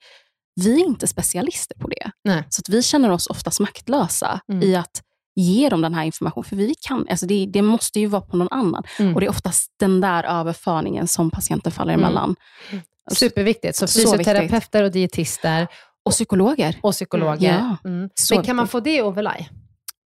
[0.61, 2.11] vi är inte specialister på det.
[2.25, 2.45] Nej.
[2.49, 4.63] Så att vi känner oss oftast maktlösa mm.
[4.63, 5.03] i att
[5.35, 6.45] ge dem den här informationen.
[6.45, 8.83] För vi kan, alltså det, det måste ju vara på någon annan.
[8.99, 9.15] Mm.
[9.15, 12.05] Och det är oftast den där överföringen som patienten faller mm.
[12.05, 12.37] emellan.
[12.71, 12.85] Mm.
[13.13, 13.77] Superviktigt.
[13.77, 15.69] Så fysioterapeuter och dietister.
[16.05, 16.79] Och psykologer.
[16.83, 17.77] Och psykologer.
[17.83, 17.91] Ja.
[17.91, 18.09] Mm.
[18.31, 19.49] Men kan man få det overlay?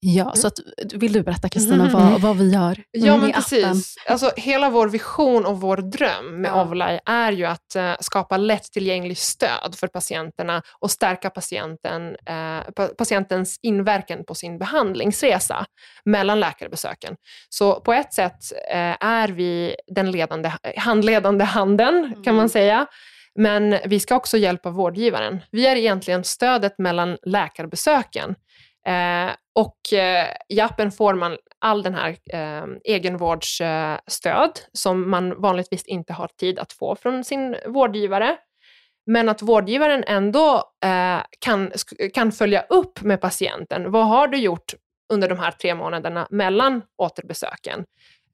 [0.00, 0.36] Ja, mm.
[0.36, 0.58] så att,
[0.94, 3.96] vill du berätta Kristina vad, vad vi gör Ja, men precis.
[4.06, 6.62] Alltså, hela vår vision och vår dröm med ja.
[6.62, 13.58] Ovlai är ju att uh, skapa lättillgängligt stöd för patienterna och stärka patienten, uh, patientens
[13.62, 15.66] inverkan på sin behandlingsresa
[16.04, 17.14] mellan läkarbesöken.
[17.48, 18.38] Så på ett sätt
[18.74, 22.22] uh, är vi den ledande, handledande handen, mm.
[22.22, 22.48] kan man mm.
[22.48, 22.86] säga.
[23.38, 25.40] Men vi ska också hjälpa vårdgivaren.
[25.50, 28.34] Vi är egentligen stödet mellan läkarbesöken
[28.86, 35.86] Eh, och eh, i appen får man all den här eh, egenvårdsstöd som man vanligtvis
[35.86, 38.36] inte har tid att få från sin vårdgivare.
[39.06, 41.72] Men att vårdgivaren ändå eh, kan,
[42.14, 43.90] kan följa upp med patienten.
[43.90, 44.74] Vad har du gjort
[45.12, 47.84] under de här tre månaderna mellan återbesöken?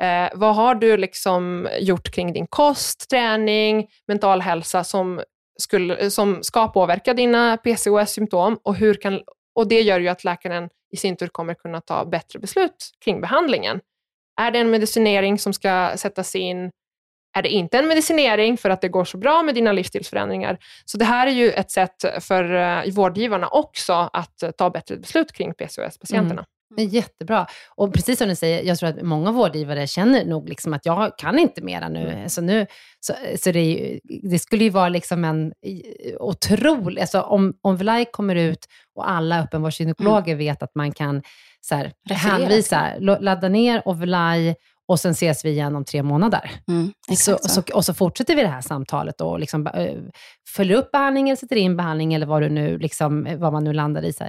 [0.00, 5.22] Eh, vad har du liksom gjort kring din kost, träning, mental hälsa som,
[5.58, 9.20] skulle, som ska påverka dina PCOS-symptom och hur kan
[9.54, 13.20] och det gör ju att läkaren i sin tur kommer kunna ta bättre beslut kring
[13.20, 13.80] behandlingen.
[14.40, 16.70] Är det en medicinering som ska sättas in?
[17.36, 20.58] Är det inte en medicinering för att det går så bra med dina livsstilsförändringar?
[20.84, 24.96] Så det här är ju ett sätt för eh, vårdgivarna också att eh, ta bättre
[24.96, 26.32] beslut kring PCOS-patienterna.
[26.32, 26.44] Mm.
[26.76, 27.46] Men jättebra.
[27.76, 31.18] Och precis som du säger, jag tror att många vårdgivare känner nog liksom att jag
[31.18, 32.08] kan inte mera nu.
[32.08, 32.28] Mm.
[32.28, 32.66] Så, nu,
[33.00, 35.52] så, så det, ju, det, skulle ju vara liksom en
[36.18, 37.00] otrolig...
[37.00, 40.38] Alltså om, om Vlaj kommer ut och alla öppenvårdsgynekologer mm.
[40.38, 41.22] vet att man kan
[41.60, 44.54] så här, hänvisa, ladda ner Ovlaj
[44.92, 46.50] och sen ses vi igen om tre månader.
[46.68, 47.48] Mm, Så, så.
[47.48, 49.96] så, och så fortsätter vi det här samtalet och liksom, eh,
[50.56, 53.72] följer upp behandlingen, sätter in behandling eller vad, du nu, liksom, eh, vad man nu
[53.72, 54.12] landar i.
[54.12, 54.24] Så,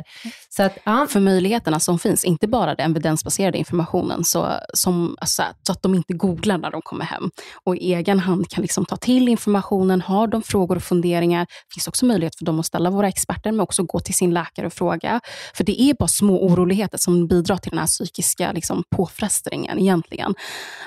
[0.49, 5.43] så att, ja, för möjligheterna som finns, inte bara den evidensbaserade informationen, så, som, alltså,
[5.67, 7.29] så att de inte googlar när de kommer hem
[7.63, 10.01] och i egen hand kan liksom ta till informationen.
[10.01, 13.59] Har de frågor och funderingar, finns också möjlighet för dem att ställa våra experter, men
[13.59, 15.21] också gå till sin läkare och fråga.
[15.55, 20.35] För det är bara små oroligheter som bidrar till den här psykiska liksom, påfrestningen egentligen.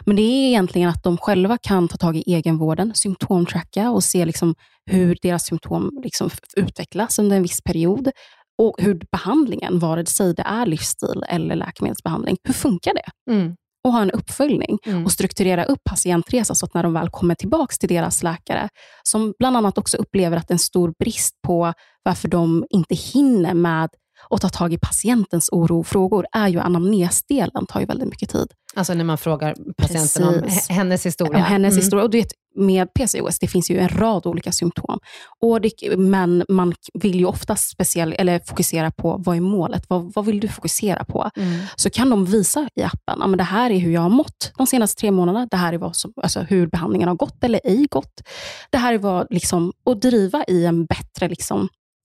[0.05, 4.25] Men det är egentligen att de själva kan ta tag i egenvården, symptomtracka och se
[4.25, 4.55] liksom,
[4.91, 8.11] hur deras symptom liksom, utvecklas under en viss period
[8.63, 13.33] och hur behandlingen, vare sig det är livsstil eller läkemedelsbehandling, hur funkar det?
[13.33, 15.05] mm, Och ha en uppföljning mm.
[15.05, 18.69] och strukturera upp patientresan så att när de väl kommer tillbaka till deras läkare,
[19.03, 22.95] som bland annat också upplever att det är en stor brist på varför de inte
[22.95, 23.89] hinner med
[24.31, 28.31] att ta tag i patientens oro och frågor, är ju anamnesdelen, tar ju väldigt mycket
[28.31, 28.47] tid.
[28.75, 30.69] Alltså när man frågar patienten om Precis.
[30.71, 31.37] he- hennes historia.
[31.39, 31.83] Om hennes Mm.
[31.83, 32.05] historia.
[32.05, 34.99] Och du vet, med PCOS, det finns ju en rad olika symptom.
[35.43, 39.85] Och det, men man vill ju ofta speciell, eller fokusera på, vad är målet?
[39.89, 41.31] Vad, vad vill du fokusera på?
[41.37, 41.61] Mm.
[41.77, 44.53] Så kan de visa i appen, ja, men det här är hur jag har mått
[44.59, 45.47] de senaste tre månaderna.
[45.51, 48.23] Det här är vad som, alltså hur behandlingen har gått eller ej gått.
[48.71, 51.69] Det här är vad, liksom, och driva i en bättre liksom,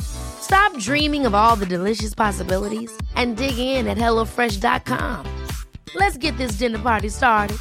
[0.00, 5.26] Stop dreaming of all the delicious possibilities and dig in at HelloFresh.com.
[5.94, 7.58] Let's get this dinner party started.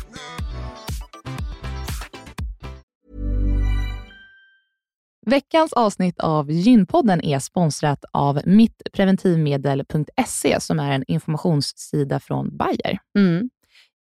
[5.25, 12.99] Veckans avsnitt av Gynpodden är sponsrat av mittpreventivmedel.se som är en informationssida från Bayer.
[13.17, 13.49] Mm.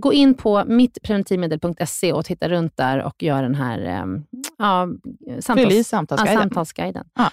[0.00, 4.04] gå in på mittpreventivmedel.se och titta runt där och gör den här eh,
[4.58, 4.88] ja,
[5.40, 6.40] samtals, ja, samtalsguiden.
[6.42, 7.06] samtalsguiden.
[7.14, 7.30] Ja.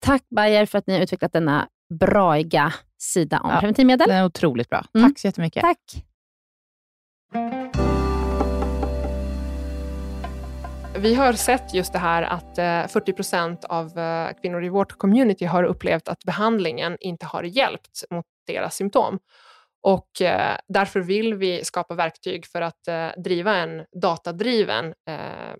[0.00, 1.68] Tack Bayer för att ni har utvecklat denna
[2.00, 3.58] braiga sida om Ja.
[3.60, 4.08] preventivmedel.
[4.08, 4.84] Den är otroligt bra.
[4.94, 5.10] Mm.
[5.10, 5.62] Tack så jättemycket.
[5.62, 6.04] Tack.
[10.98, 14.92] Vi har sett just det här att eh, 40 procent av eh, kvinnor i vårt
[14.98, 19.18] community har upplevt att behandlingen inte har hjälpt mot deras symptom.
[19.82, 25.54] Och eh, därför vill vi skapa verktyg för att eh, driva en datadriven eh,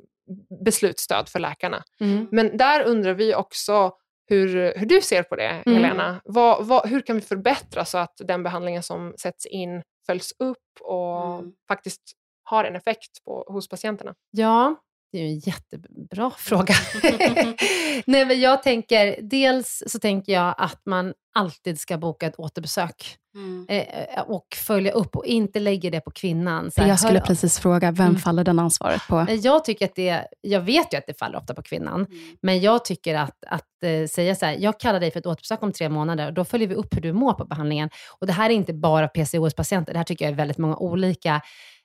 [0.64, 1.82] beslutsstöd för läkarna.
[2.00, 2.28] Mm.
[2.30, 3.92] Men där undrar vi också
[4.30, 5.76] hur, hur du ser på det, Mm.
[5.82, 6.20] Helena.
[6.24, 10.80] Vad, vad, hur kan vi förbättra så att den behandlingen som sätts in följs upp
[10.80, 11.52] och Mm.
[11.68, 12.02] faktiskt
[12.42, 14.14] har en effekt på, hos patienterna?
[14.30, 14.76] Ja,
[15.12, 16.74] det är ju en jättebra fråga.
[18.06, 23.16] Nej, men jag tänker, dels så tänker jag att man alltid ska boka ett återbesök
[23.34, 23.66] Mm.
[23.68, 26.70] eh, och följa upp och inte lägga det på kvinnan.
[26.76, 28.18] Här, Jag skulle hör- precis fråga, vem Mm.
[28.20, 29.18] faller den ansvaret på?
[29.28, 32.06] Eh, Jag tycker att det, jag vet ju att det faller ofta på kvinnan,
[32.42, 35.62] men jag tycker att, att eh, säga så här, jag kallar dig för ett återbesök
[35.62, 37.90] om tre månader och då följer vi upp hur du mår på behandlingen.
[38.20, 41.40] Och det här är inte bara PCOS-patienter, det här tycker jag är väldigt många olika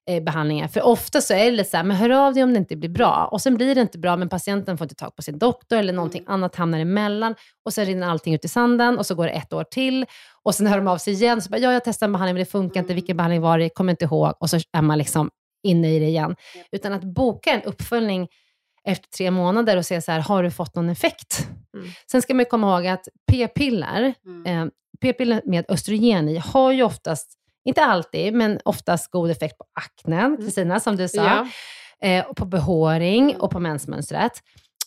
[0.10, 0.68] eh, behandlingar.
[0.68, 2.76] För ofta så är det lite så här, men hör av dig om det inte
[2.76, 3.30] blir bra.
[3.32, 5.94] Och sen blir det inte bra, men patienten får inte tag på sin doktor eller
[5.94, 7.36] någonting annat hamnar emellan.
[7.66, 10.06] Och sen rinner allting ut i sanden och så går det ett år till.
[10.44, 12.40] Och sen hör de av sig igen, så bara, ja jag testade en behandling men
[12.44, 14.34] det funkar inte, vilken behandling var det, kommer inte ihåg.
[14.40, 15.30] Och så är man liksom
[15.64, 16.36] inne i det igen.
[16.72, 18.28] Utan att boka en uppföljning
[18.86, 21.48] efter tre månader och se så här, har du fått någon effekt?
[21.78, 21.88] Mm.
[22.12, 24.46] Sen ska man komma ihåg att p-piller, Mm.
[24.68, 27.34] eh, p-piller med östrogen i, har ju oftast,
[27.66, 31.48] inte alltid, men oftast god effekt på aknen, Kristina, som du sa, Ja.
[32.08, 34.32] eh, och på behåring och på mensmönstret.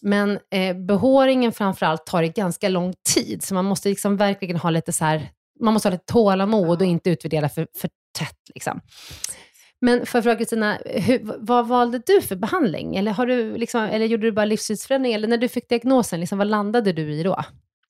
[0.02, 4.70] Men eh, behåringen framförallt tar det ganska lång tid, så man måste liksom verkligen ha
[4.70, 5.28] lite så här,
[5.60, 8.38] man måste ha lite tålamod och inte utvärdera för, för tätt.
[8.54, 8.80] Liksom.
[9.80, 10.78] Men för att fråga Kristina,
[11.38, 12.96] vad valde du för behandling?
[12.96, 15.12] Eller, har du liksom, eller gjorde du bara livsstilsförändring?
[15.12, 17.42] Eller när du fick diagnosen, liksom, vad landade du i då?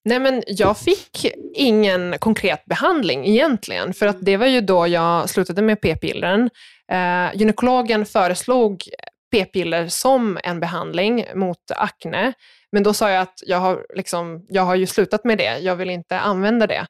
[0.07, 5.29] Nej, men jag fick ingen konkret behandling egentligen, för att det var ju då jag
[5.29, 6.49] slutade med p-pillren.
[6.91, 8.83] Eh, gynekologen föreslog
[9.31, 12.33] p-piller som en behandling mot akne,
[12.71, 15.75] men då sa jag att jag har, liksom, jag har ju slutat med det, jag
[15.75, 16.85] vill inte använda det.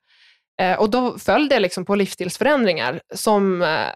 [0.61, 3.89] Eh, och då föll det liksom på livsstilsförändringar som, eh,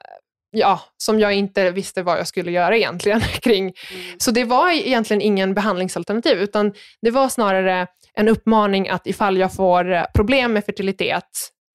[0.52, 3.74] ja, som jag inte visste vad jag skulle göra egentligen kring.
[4.18, 7.88] Så det var egentligen ingen behandlingsalternativ, utan det var snarare
[8.18, 11.24] en uppmaning att ifall jag får eh, problem med fertilitet,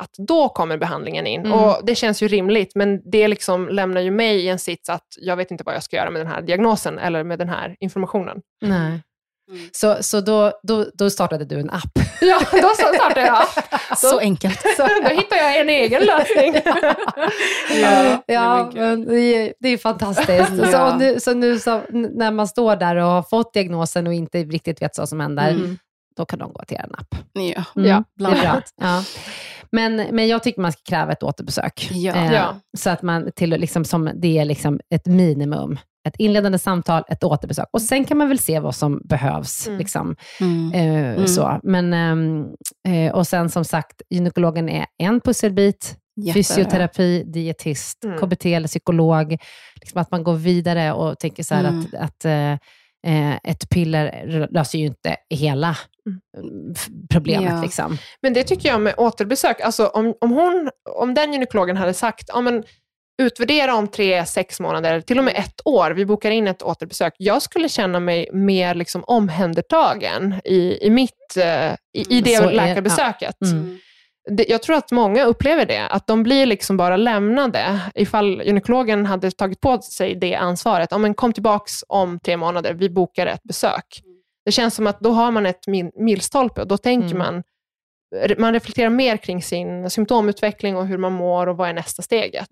[0.03, 1.41] att då kommer behandlingen in.
[1.41, 1.53] Mm.
[1.53, 5.07] Och Det känns ju rimligt, men det liksom lämnar ju mig i en sits att
[5.21, 7.77] jag vet inte vad jag ska göra med den här diagnosen eller med den här
[7.81, 8.37] informationen.
[8.61, 9.03] Nej.
[9.73, 11.83] Så, så då, då, då startade du en app?
[12.21, 13.45] Ja, då startade jag.
[13.99, 14.63] Så enkelt.
[14.79, 16.55] Då hittar jag en egen lösning.
[17.83, 20.57] Ja, ja men det, är, det är fantastiskt.
[20.57, 20.97] Så, Ja.
[20.99, 24.83] nu, så nu så, när man står där och har fått diagnosen och inte riktigt
[24.83, 25.79] vet vad som händer, Mm.
[26.17, 27.15] Då kan de gå till en app.
[27.33, 27.65] Ja.
[27.77, 28.63] Mm, Ja, är bra.
[28.81, 29.03] Ja.
[29.73, 31.89] Men, men jag tycker man ska kräva ett återbesök.
[31.93, 32.15] Ja.
[32.15, 32.57] Eh, Ja.
[32.79, 35.79] Så att man till, liksom, som, det är liksom ett minimum.
[36.09, 37.67] Ett inledande samtal, ett återbesök.
[37.73, 39.67] Och sen kan man väl se vad som behövs.
[39.67, 39.79] Mm.
[39.79, 40.17] Liksom.
[40.41, 41.17] Mm.
[41.19, 41.61] Eh, Så.
[41.63, 42.47] Men, ehm,
[42.89, 45.97] eh, och sen som sagt, gynekologen är en pusselbit.
[46.21, 48.19] Jätte- Fysioterapi, dietist, Mm.
[48.19, 49.37] KBT eller psykolog.
[49.81, 51.81] Liksom att man går vidare och tänker så här Mm.
[51.81, 52.53] att, att eh,
[53.07, 55.77] eh, ett piller löser ju inte hela Mm.
[55.77, 55.77] mm,
[57.11, 57.53] problemet.
[57.53, 57.63] Ja.
[57.63, 57.99] Liksom.
[58.23, 62.25] Men det tycker jag med återbesök, alltså om, om, hon, om den gynekologen hade sagt,
[62.33, 62.65] ja, men,
[63.23, 67.15] utvärdera om tre, sex månader, till och med ett år, vi bokar in ett återbesök.
[67.19, 72.49] Jag skulle känna mig mer liksom omhändertagen i, i, mitt, eh, i, i det Så
[72.49, 73.43] är- läkarbesöket.
[73.43, 73.79] Mm.
[74.31, 77.81] Det, jag tror att många upplever det, att de blir liksom bara lämnade.
[77.95, 82.75] Ifall gynekologen hade tagit på sig det ansvaret, ja, men kom tillbaks om tre månader,
[82.75, 84.03] vi bokar ett besök.
[84.47, 87.19] Det känns som att då har man ett mil, milstolpe och då tänker Mm.
[87.19, 87.43] man,
[88.39, 92.49] man reflekterar mer kring sin symptomutveckling och hur man mår och vad är nästa steget.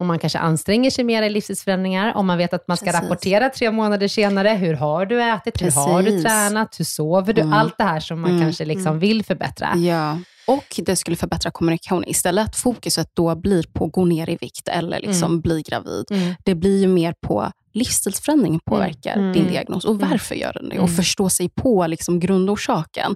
[0.00, 2.16] Och man kanske anstränger sig mer i livstidsförändringar.
[2.16, 3.00] Om man vet att man ska Precis.
[3.02, 4.48] rapportera tre månader senare.
[4.48, 5.62] Hur har du ätit?
[5.62, 6.24] Hur har du Precis.
[6.24, 6.80] tränat?
[6.80, 7.40] Hur sover du?
[7.40, 7.52] Mm.
[7.52, 8.42] Allt det här som man Mm.
[8.42, 9.72] kanske liksom vill förbättra.
[9.76, 10.18] Ja,
[10.48, 12.04] och det skulle förbättra kommunikation.
[12.06, 16.04] Istället att fokuset då blir på att gå ner i vikt eller liksom bli gravid.
[16.10, 16.34] Mm.
[16.44, 19.32] Det blir ju mer på livsstilsförändring påverkar Mm.
[19.32, 20.78] din diagnos och varför gör den det?
[20.78, 20.96] Och Mm.
[20.96, 23.14] förstå sig på liksom grundorsaken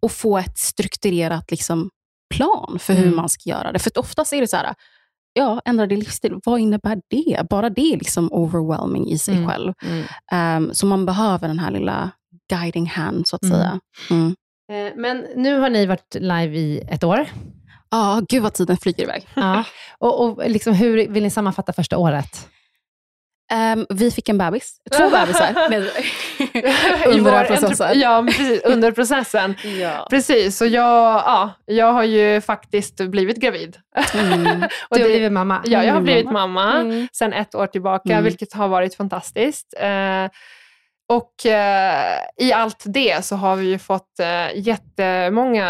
[0.00, 1.90] och få ett strukturerat liksom
[2.34, 3.16] plan för hur Mm.
[3.16, 3.78] man ska göra det.
[3.78, 4.74] För oftast är det så här,
[5.32, 7.48] ja, ändra din livsstil, vad innebär det?
[7.50, 9.48] Bara det är liksom overwhelming i sig Mm.
[9.48, 9.72] själv.
[9.82, 10.04] Mm.
[10.32, 12.10] Ehm, så man behöver den här lilla
[12.50, 13.56] guiding hand, så att Mm.
[13.58, 13.80] säga.
[14.10, 14.34] Mm.
[14.72, 17.26] Eh, Men nu har ni varit live i ett år.
[17.90, 19.28] Ja, gud vad tiden flyger iväg.
[19.34, 19.64] Ja.
[19.98, 22.48] Och, och liksom, hur vill ni sammanfatta första året?
[23.52, 25.88] Ehm, vi fick en bebis, två bebisar med,
[27.06, 28.00] under processen.
[28.00, 29.54] Ja, precis, under processen.
[29.80, 30.06] Ja.
[30.10, 30.82] Precis, så jag,
[31.26, 33.76] ja, jag har ju faktiskt blivit gravid.
[34.14, 34.62] Mm.
[34.88, 35.62] Och du har blivit mamma.
[35.64, 36.46] Ja, jag har Mm, blivit mamma.
[36.46, 37.08] mamma Mm.
[37.12, 38.24] sedan ett år tillbaka, Mm.
[38.24, 39.74] vilket har varit fantastiskt.
[39.80, 40.26] Eh,
[41.16, 45.66] Och eh, i allt det så har vi ju fått eh, jättemånga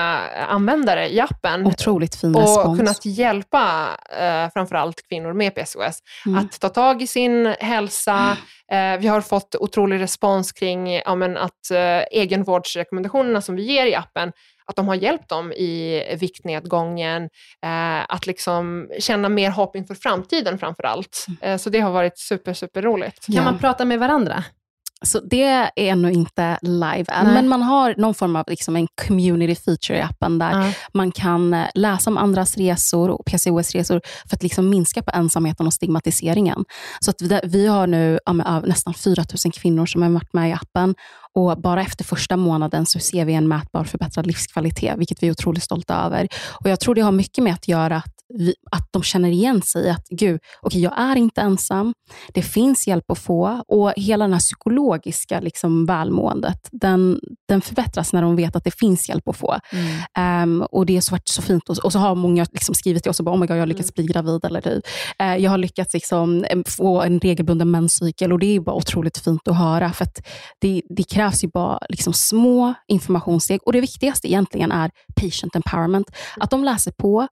[0.48, 1.66] användare i appen.
[1.66, 2.78] Otroligt fin och respons.
[2.78, 3.88] kunnat hjälpa
[4.20, 6.38] eh, framförallt kvinnor med PCOS Mm.
[6.38, 8.36] att ta tag i sin hälsa.
[8.72, 11.78] Eh, vi har fått otrolig respons kring ja, men att eh,
[12.10, 14.32] egenvårdsrekommendationerna som vi ger i appen,
[14.66, 17.22] att de har hjälpt dem i viktnedgången,
[17.64, 21.26] eh, att liksom känna mer hopp inför framtiden framför allt.
[21.40, 23.26] Eh, så det har varit super, super roligt.
[23.26, 23.42] Kan Ja.
[23.44, 24.44] man prata med varandra?
[25.02, 27.34] Så det är ännu inte live än, Nej.
[27.34, 30.72] men man har någon form av liksom en community feature i appen där Ja.
[30.94, 35.66] man kan eh, läsa om andras resor och PCOS-resor för att liksom minska på ensamheten
[35.66, 36.64] och stigmatiseringen.
[37.00, 40.50] Så att vi, vi har nu ja, nästan 4 000 kvinnor som har varit med
[40.50, 40.94] i appen
[41.34, 45.30] och bara efter första månaden så ser vi en mätbar förbättrad livskvalitet, vilket vi är
[45.30, 46.28] otroligt stolta över.
[46.50, 49.62] Och Jag tror det har mycket med att göra att, vi, att de känner igen
[49.62, 51.94] sig, att gud, okay, jag är inte ensam,
[52.34, 58.12] det finns hjälp att få och hela den här psykologiska liksom, välmåendet, den, den förbättras
[58.12, 59.56] när de vet att det finns hjälp att få.
[60.18, 61.68] Ehm, och Det har varit så fint.
[61.68, 63.62] Och, och så har många liksom skrivit till oss och bara, oh my God, jag
[63.62, 64.44] har lyckats bli gravid.
[64.44, 64.82] Eller.
[65.18, 69.48] Eh, jag har lyckats liksom, få en regelbunden menscykel och det är bara otroligt fint
[69.48, 69.92] att höra.
[69.92, 70.26] För att
[70.60, 73.60] det, det krävs ju bara liksom små informationssteg.
[73.66, 76.06] Och det viktigaste egentligen är patient empowerment.
[76.36, 77.28] Att de läser på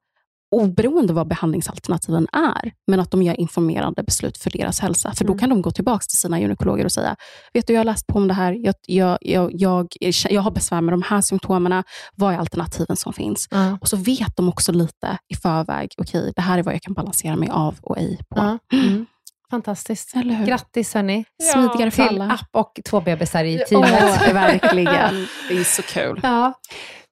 [0.50, 5.12] oberoende vad behandlingsalternativen är, men att de gör informerade beslut för deras hälsa.
[5.12, 7.16] För då kan de gå tillbaka till sina gynekologer och säga,
[7.52, 9.86] vet du, jag har läst på om det här, jag, jag, jag, jag,
[10.30, 11.82] jag har besvär med de här symptomen,
[12.16, 13.48] vad är alternativen som finns?
[13.50, 13.78] Ja.
[13.80, 16.94] Och så vet de också lite i förväg, okej, det här är vad jag kan
[16.94, 18.38] balansera mig av och ej på.
[18.38, 18.58] Ja.
[18.78, 19.06] Mm.
[19.50, 20.16] Fantastiskt.
[20.16, 20.46] Eller hur?
[20.46, 21.24] Grattis hörni.
[21.52, 22.34] Smidigare för Till alla.
[22.34, 24.02] app och två bebisar i Ja, teamet.
[24.02, 25.26] Åh, verkligen.
[25.48, 26.20] Det är så kul.
[26.22, 26.52] Ja.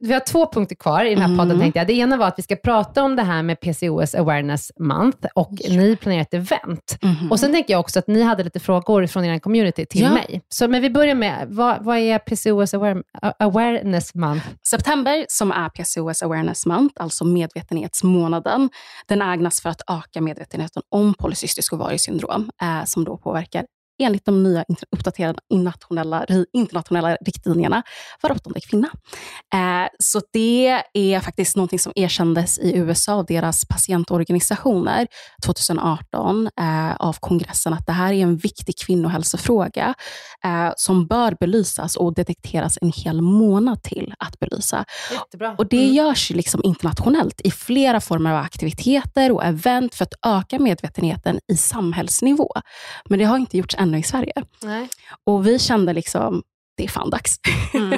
[0.00, 1.38] Vi har två punkter kvar i den här Mm.
[1.38, 1.86] podden tänkte jag.
[1.86, 5.52] Det ena var att vi ska prata om det här med PCOS awareness month och
[5.68, 6.98] ni planerar ett event.
[7.02, 7.30] Mhm.
[7.30, 10.10] Och sen tänker jag också att ni hade lite frågor från er community till Ja.
[10.12, 10.42] mig.
[10.48, 13.02] Så men vi börjar med, vad, vad är PCOS aware,
[13.38, 14.46] awareness month?
[14.70, 18.70] September, som är PCOS awareness month, alltså medvetenhetsmånaden,
[19.08, 23.64] den ägnas för att öka medvetenheten om polycystisk ovariesyndrom, eh, som då påverkar
[23.98, 27.82] enligt de nya uppdaterade internationella, internationella riktlinjerna
[28.22, 28.88] var åttonde kvinna.
[29.54, 35.06] Eh, så det är faktiskt någonting som erkändes i USA av deras patientorganisationer
[35.44, 39.94] 2018 eh, av kongressen, att det här är en viktig kvinnohälsofråga
[40.44, 44.84] eh, som bör belysas och detekteras en hel månad till att belysa.
[45.12, 45.54] Jättebra.
[45.58, 50.14] Och Det görs ju liksom internationellt i flera former av aktiviteter och event för att
[50.26, 52.52] öka medvetenheten i samhällsnivå.
[53.04, 54.32] Men det har inte gjorts ännu i Sverige.
[54.62, 54.88] Nej.
[55.24, 56.42] Och vi kände liksom,
[56.78, 57.34] det är fan dags.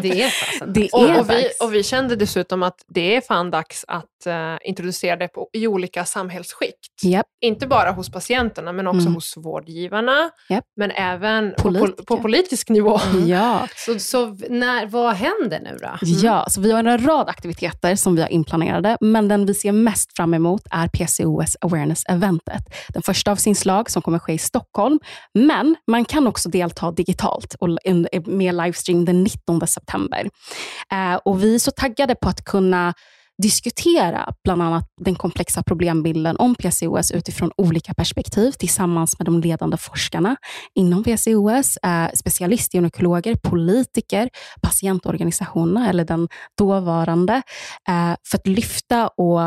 [0.03, 0.33] Det är.
[0.67, 1.61] Det Och, är och, vi, dags.
[1.61, 5.67] och vi kände dessutom att det är fan dags att eh, introducera det på, i
[5.67, 6.79] olika samhällsskikt.
[7.03, 7.27] Japp.
[7.45, 9.15] Inte bara hos patienterna, men också Mm.
[9.15, 10.65] hos vårdgivarna, Japp.
[10.77, 12.05] men även på, Politiker.
[12.05, 13.01] på politisk nivå.
[13.27, 13.69] Ja.
[13.77, 15.91] Så, så när, vad händer nu då?
[16.03, 19.73] Ja, så vi har en rad aktiviteter som vi har inplanerade, men den vi ser
[19.73, 22.63] mest fram emot är PCOS awareness-eventet.
[22.89, 24.99] Den första av sin slag som kommer ske i Stockholm,
[25.35, 30.31] men man kan också delta digitalt och en- med livestream den 19 september.
[30.93, 32.95] Eh, och vi är så taggade på att kunna
[33.43, 39.77] diskutera bland annat den komplexa problembilden om PCOS utifrån olika perspektiv tillsammans med de ledande
[39.77, 40.37] forskarna
[40.75, 44.29] inom PCOS, eh, specialistgynekologer, politiker,
[44.63, 47.43] patientorganisationerna eller den dåvarande,
[47.89, 49.41] eh, för att lyfta och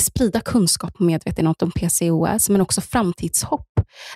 [0.00, 3.68] sprida kunskap och medvetenhet om PCOS, men också framtidshopp.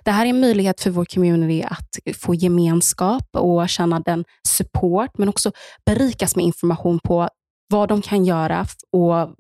[0.05, 5.19] Det här är en möjlighet för vår community att få gemenskap och känna den support,
[5.19, 5.53] men också
[5.87, 7.29] berikas med information på
[7.69, 9.35] vad de kan göra och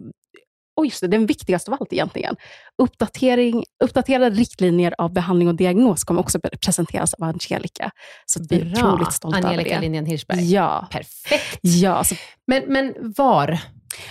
[0.78, 2.36] och just det, den viktigaste av allt egentligen.
[2.82, 7.90] Uppdatering, uppdaterade riktlinjer av behandling och diagnos kommer också presenteras av Angelica.
[8.26, 9.80] Så vi är otroligt stolta Angelica över det.
[9.80, 10.52] Lindén Hirschberg.
[10.52, 11.60] Ja, Perfekt.
[11.62, 12.14] ja så
[12.46, 13.60] Men, men var?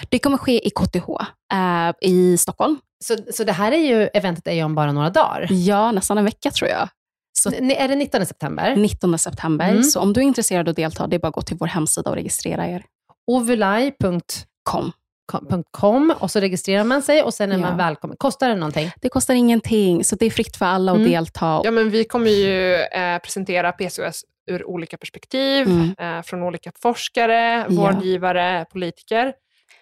[0.09, 1.09] Det kommer ske i KTH
[1.53, 2.77] eh, i Stockholm.
[3.03, 5.47] Så, så det här är ju, eventet är ju om bara några dagar.
[5.49, 6.89] Ja, nästan en vecka tror jag.
[7.39, 8.75] Så N- Är det 19 september?
[8.75, 9.69] 19 september.
[9.69, 9.83] Mm.
[9.83, 11.67] Så om du är intresserad av att delta, det är bara att gå till vår
[11.67, 12.83] hemsida och registrera er.
[13.27, 14.91] Ovulai.com
[15.71, 16.13] Kom.
[16.19, 17.61] och så registrerar man sig och sen är Ja.
[17.61, 18.17] man välkommen.
[18.19, 18.91] Kostar det någonting?
[19.01, 21.11] Det kostar ingenting, så det är fritt för alla att Mm.
[21.11, 21.61] delta.
[21.63, 24.21] Ja, men vi kommer ju eh, presentera PCOS
[24.51, 26.17] ur olika perspektiv, Mm.
[26.17, 29.33] eh, från olika forskare, vårdgivare, politiker.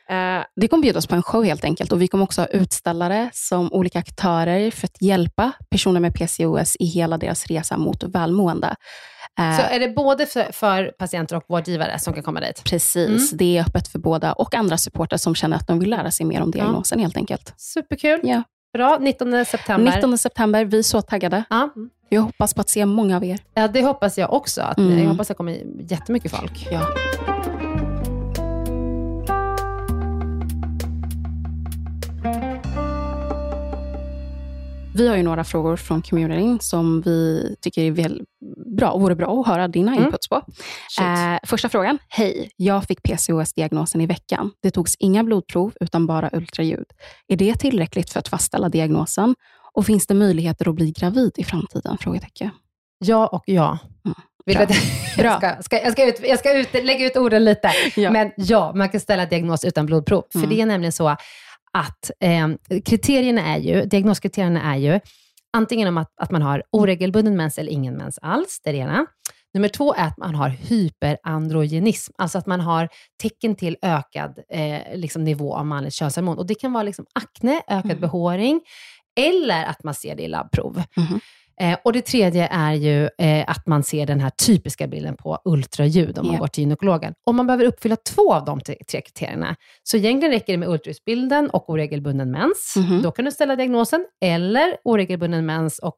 [0.09, 3.29] Eh, Det kommer bjudas på en show helt enkelt och vi kommer också ha utställare
[3.33, 8.75] som olika aktörer för att hjälpa personer med PCOS i hela deras resa mot välmående.
[9.39, 12.63] Eh, Så är det både för, för patienter och vårdgivare som kan komma dit?
[12.63, 13.37] Precis, Mm.
[13.37, 16.25] det är öppet för båda och andra supportrar som känner att de vill lära sig
[16.25, 17.53] mer om diagnosen helt enkelt.
[17.57, 18.19] Superkul.
[18.23, 18.43] Ja.
[18.73, 18.97] Bra.
[19.01, 19.91] 19 september.
[19.95, 21.43] 19 september, vi är så taggade.
[21.49, 21.69] Ja.
[22.09, 23.39] Jag hoppas på att se många av er.
[23.53, 24.61] Ja, det hoppas jag också.
[24.61, 24.99] Att, Mm.
[25.03, 25.57] Jag hoppas det kommer
[25.91, 26.67] jättemycket folk.
[26.71, 26.87] Ja.
[34.97, 38.21] Vi har ju några frågor från communityn som vi tycker är väl
[38.77, 40.05] bra och vore bra att höra dina Mm.
[40.05, 40.35] inputs på.
[41.01, 41.97] Eh, första frågan.
[42.09, 44.51] Hej, jag fick PCOS-diagnosen i veckan.
[44.61, 46.85] Det togs inga blodprov utan bara ultraljud.
[47.27, 49.35] Är det tillräckligt för att fastställa diagnosen?
[49.73, 51.97] Och finns det möjligheter att bli gravid i framtiden?
[51.97, 52.49] Frågetecken.
[52.97, 53.77] Ja och ja.
[54.05, 54.15] Mm.
[54.45, 54.65] Vill Bra.
[55.17, 57.71] jag ska, ska, jag ska, ut, jag ska ut, lägga ut orden lite.
[57.95, 58.11] Ja.
[58.11, 60.23] Men ja, man kan ställa diagnos utan blodprov.
[60.31, 60.49] För Mm.
[60.49, 61.15] det är nämligen så
[61.75, 62.47] att eh,
[62.85, 64.99] kriterierna är ju, diagnoskriterierna är ju
[65.57, 68.79] antingen om att, att man har oregelbunden mens eller ingen mens alls, det är det
[68.79, 69.05] ena.
[69.53, 72.89] Nummer två är att man har hyperandrogenism, alltså att man har
[73.21, 76.37] tecken till ökad eh, liksom nivå av manligt könshormon.
[76.37, 77.99] Och det kan vara liksom akne, ökad Mm.
[78.01, 78.61] behåring,
[79.19, 80.83] eller att man ser det i labbprov.
[80.97, 81.19] Mhm.
[81.61, 85.39] Eh, och det tredje är ju eh, att man ser den här typiska bilden på
[85.45, 86.39] ultraljud om man Ja.
[86.39, 87.13] går till gynekologen.
[87.25, 91.49] Om man behöver uppfylla två av de tre, kriterierna, så egentligen räcker det med ultraljudsbilden
[91.49, 92.73] och oregelbunden mens.
[92.77, 93.01] Mhm.
[93.01, 95.95] Då kan du ställa diagnosen, eller oregelbunden mens och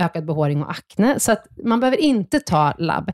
[0.00, 1.20] ökad behåring och akne.
[1.20, 3.10] Så att man behöver inte ta labb.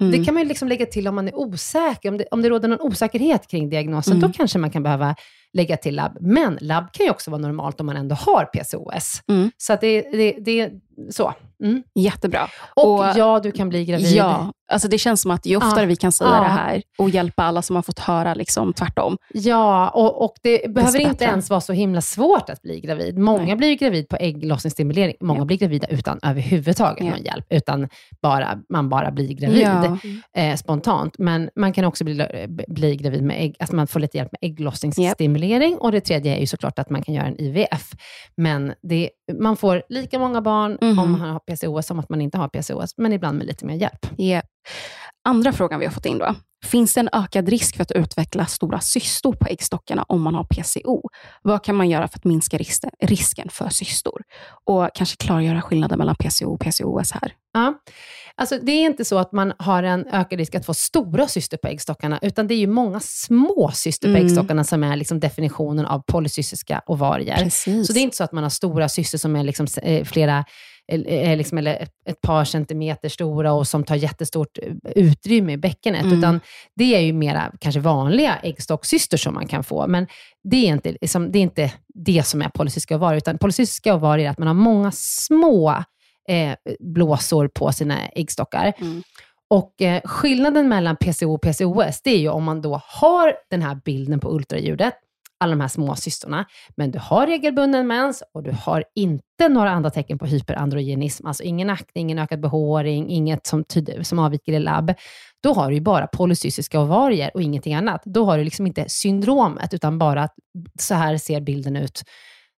[0.00, 0.12] Mm.
[0.12, 2.48] Det kan man ju liksom lägga till om man är osäker, om det, om det
[2.48, 4.30] råder någon osäkerhet kring diagnosen, Mm.
[4.30, 5.14] då kanske man kan behöva
[5.52, 6.16] lägga till labb.
[6.20, 9.22] Men labb kan ju också vara normalt om man ändå har PCOS.
[9.28, 9.50] Mm.
[9.56, 10.70] Så att det, det, det är
[11.10, 11.32] så.
[11.64, 11.82] Mm.
[11.94, 12.48] Jättebra.
[12.76, 14.06] Och, Och- ja, du kan bli gravid.
[14.16, 15.86] Ja, alltså det känns som att ju oftare Ja.
[15.86, 16.42] vi kan säga Ja.
[16.42, 19.16] det här och hjälpa alla som har fått höra liksom tvärtom.
[19.34, 21.24] Ja, och, och det behöver inte bättre.
[21.24, 23.18] ens vara så himla svårt att bli gravid.
[23.18, 23.56] Många Nej.
[23.56, 25.14] blir ju gravid på ägglossningsstimulering.
[25.20, 25.44] Många Ja.
[25.44, 27.88] blir gravida utan överhuvudtaget någon hjälp, utan
[28.22, 29.68] bara, man bara blir gravid
[30.36, 31.14] eh, spontant.
[31.18, 32.26] Men man kan också bli,
[32.68, 35.39] bli gravid med ägg, att man får lite hjälp med ägglossningsstimulering.
[35.80, 37.90] Och det tredje är ju såklart att man kan göra en IVF.
[38.36, 39.10] Men det,
[39.40, 40.98] man får lika många barn Mhm.
[40.98, 43.74] om man har PCOS som att man inte har PCOS, men ibland med lite mer
[43.74, 44.06] hjälp.
[44.16, 44.42] Ja.
[45.24, 46.34] Andra frågan vi har fått in då.
[46.66, 50.44] Finns det en ökad risk för att utveckla stora cystor på äggstockarna om man har
[50.44, 51.02] PCO?
[51.42, 54.22] Vad kan man göra för att minska risken, risken för cystor?
[54.64, 57.32] Och kanske klargöra skillnaden mellan PCO och PCOS här.
[57.52, 57.74] Ja.
[58.40, 61.56] Alltså, det är inte så att man har en ökad risk att få stora cyster
[61.56, 64.26] på äggstockarna, utan det är ju många små cyster på Mm.
[64.26, 67.36] äggstockarna som är liksom definitionen av polycystiska ovarier.
[67.36, 67.86] Precis.
[67.86, 70.44] Så det är inte så att man har stora cyster som är liksom eh, flera,
[70.92, 76.04] eh, liksom, eller ett- par centimeter stora och som tar jättestort eh, utrymme i bäckenet,
[76.04, 76.18] Mm.
[76.18, 76.40] utan
[76.76, 79.86] det är ju mera kanske vanliga äggstockcystor som man kan få.
[79.86, 80.06] Men
[80.50, 84.26] det är inte, liksom, det, är inte det som är polycystiska ovarier, utan polycystiska ovarier
[84.26, 85.84] är att man har många små
[86.30, 88.72] eh, blåsor på sina äggstockar.
[88.78, 89.02] Mm.
[89.50, 93.62] Och eh, Skillnaden mellan PCO och PCOS, det är ju om man då har den
[93.62, 94.94] här bilden på ultraljudet,
[95.40, 96.44] alla de här små cystorna,
[96.76, 101.42] men du har regelbunden mens och du har inte några andra tecken på hyperandrogenism, alltså
[101.42, 104.94] ingen akne, ingen ökad behåring, inget som, tyder, som avviker i labb.
[105.42, 108.02] Då har du ju bara polycystiska ovarier och ingenting annat.
[108.04, 110.34] Då har du liksom inte syndromet, utan bara att
[110.80, 112.02] så här ser bilden ut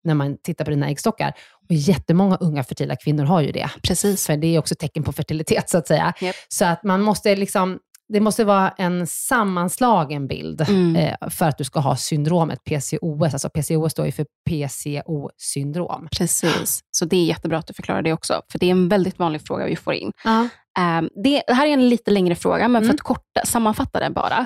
[0.04, 1.34] när man tittar på dina äggstockar.
[1.72, 3.70] Och jättemånga unga fertila kvinnor har ju det.
[3.84, 4.26] Precis.
[4.26, 6.14] För det är också tecken på fertilitet, så att säga.
[6.22, 6.36] Japp.
[6.50, 7.80] Så att man måste liksom,
[8.14, 10.96] det måste vara en sammanslagen bild Mm.
[10.96, 13.34] eh, för att du ska ha syndromet PCOS.
[13.34, 16.08] Alltså PCOS står ju för PCO-syndrom.
[16.18, 16.80] Precis.
[16.92, 18.42] Så det är jättebra att du förklarar det också.
[18.52, 20.12] För det är en väldigt vanlig fråga vi får in.
[20.24, 20.48] Ja.
[20.80, 22.96] Ehm, det, det här är en lite längre fråga, men för Mm.
[22.96, 24.46] att korta, sammanfatta den bara.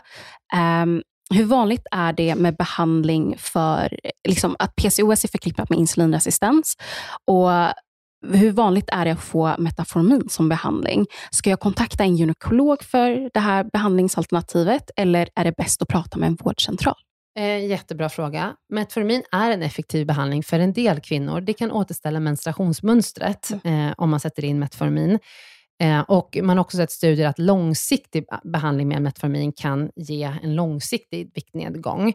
[0.55, 1.01] Ehm,
[1.33, 6.77] hur vanligt är det med behandling för liksom, att PCOS är förknippat med insulinresistens?
[7.25, 7.49] Och
[8.33, 11.05] hur vanligt är det att få Metformin som behandling?
[11.31, 16.17] Ska jag kontakta en gynekolog för det här behandlingsalternativet eller är det bäst att prata
[16.17, 16.95] med en vårdcentral?
[17.39, 18.53] Eh, jättebra fråga.
[18.69, 21.41] Metformin är en effektiv behandling för en del kvinnor.
[21.41, 25.19] Det kan återställa menstruationsmönstret eh, om man sätter in Metformin.
[25.83, 30.55] Eh, och man har också sett studier att långsiktig behandling med Metformin kan ge en
[30.55, 32.13] långsiktig viktnedgång.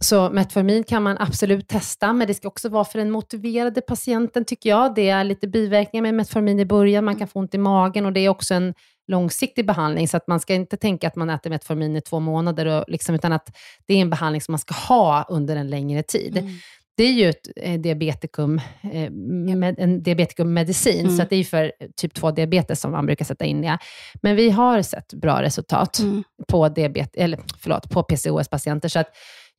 [0.00, 4.44] Så Metformin kan man absolut testa, men det ska också vara för den motiverade patienten,
[4.44, 4.94] tycker jag.
[4.94, 8.12] Det är lite biverkningar med Metformin i början, man kan få ont i magen och
[8.12, 8.74] det är också en
[9.08, 12.66] långsiktig behandling, så att man ska inte tänka att man äter Metformin i två månader,
[12.66, 13.56] och liksom, utan att
[13.86, 16.38] det är en behandling som man ska ha under en längre tid.
[16.38, 16.52] Mm.
[16.96, 18.60] Det är ju ett eh, diabetikum,
[18.92, 21.16] eh, med, en diabetikummedicin, Mm.
[21.16, 23.78] så att det är för typ 2-diabetes som man brukar sätta in det.
[24.22, 26.22] Men vi har sett bra resultat Mm.
[26.48, 29.08] på, diabet, eller, förlåt, på PCOS-patienter, så att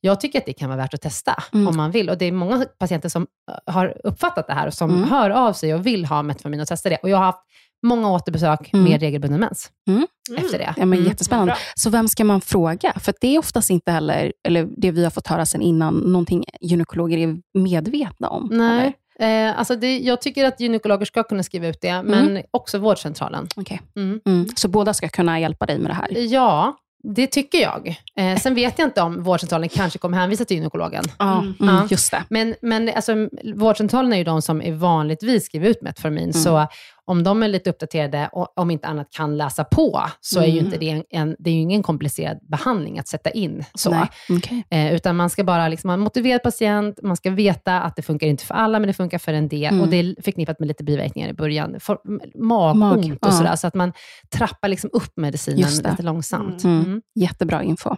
[0.00, 1.68] jag tycker att det kan vara värt att testa Mm.
[1.68, 2.10] om man vill.
[2.10, 5.10] Och det är många patienter som eh, har uppfattat det här och som Mm.
[5.10, 6.96] hör av sig och vill ha Metformin och testa det.
[7.02, 7.40] Och jag har haft
[7.84, 8.84] många återbesök Mm.
[8.90, 10.06] med regelbunden mens Mm.
[10.36, 10.74] efter det.
[10.76, 11.08] Ja, men Mm.
[11.10, 11.50] Jättespännande.
[11.52, 11.58] Bra.
[11.74, 12.92] Så vem ska man fråga?
[13.00, 16.44] För det är oftast inte heller, eller det vi har fått höra sen innan, någonting
[16.60, 18.48] gynekologer är medvetna om.
[18.52, 18.80] Nej.
[19.18, 19.48] eller?
[19.48, 23.48] Eh, alltså det, jag tycker att gynekologer ska kunna skriva ut det, men också vårdcentralen.
[23.56, 23.80] Okej.
[23.96, 24.20] Mm.
[24.26, 24.48] Mm.
[24.56, 26.32] Så båda ska kunna hjälpa dig med det här?
[26.32, 26.76] Ja,
[27.14, 27.96] det tycker jag.
[28.18, 31.04] Eh, sen vet jag inte om vårdcentralen kanske kommer hänvisa till gynekologen.
[31.18, 31.54] Ja, Mm.
[31.60, 32.22] mm, just det.
[32.28, 33.12] Men, men alltså,
[33.54, 36.66] vårdcentralen är ju de som är vanligtvis skriver ut Metformin, så
[37.06, 40.58] om de är lite uppdaterade och om inte annat kan läsa på, så är ju
[40.58, 43.64] inte det en, en, det är ju ingen komplicerad behandling att sätta in.
[43.74, 44.06] Så.
[44.30, 44.64] Okej.
[44.70, 48.02] Eh, utan man ska bara liksom ha en motiverad patient, man ska veta att det
[48.02, 49.80] funkar inte för alla, men det funkar för en del.
[49.80, 51.80] Och det är förknippat med lite biverkningar i början.
[51.80, 51.98] For,
[52.44, 53.32] magont Mag, och ja.
[53.32, 53.92] sådär, så att man
[54.30, 56.64] trappar liksom upp medicinen lite långsamt.
[56.64, 56.84] Mm.
[56.84, 57.02] Mm.
[57.14, 57.96] Jättebra info.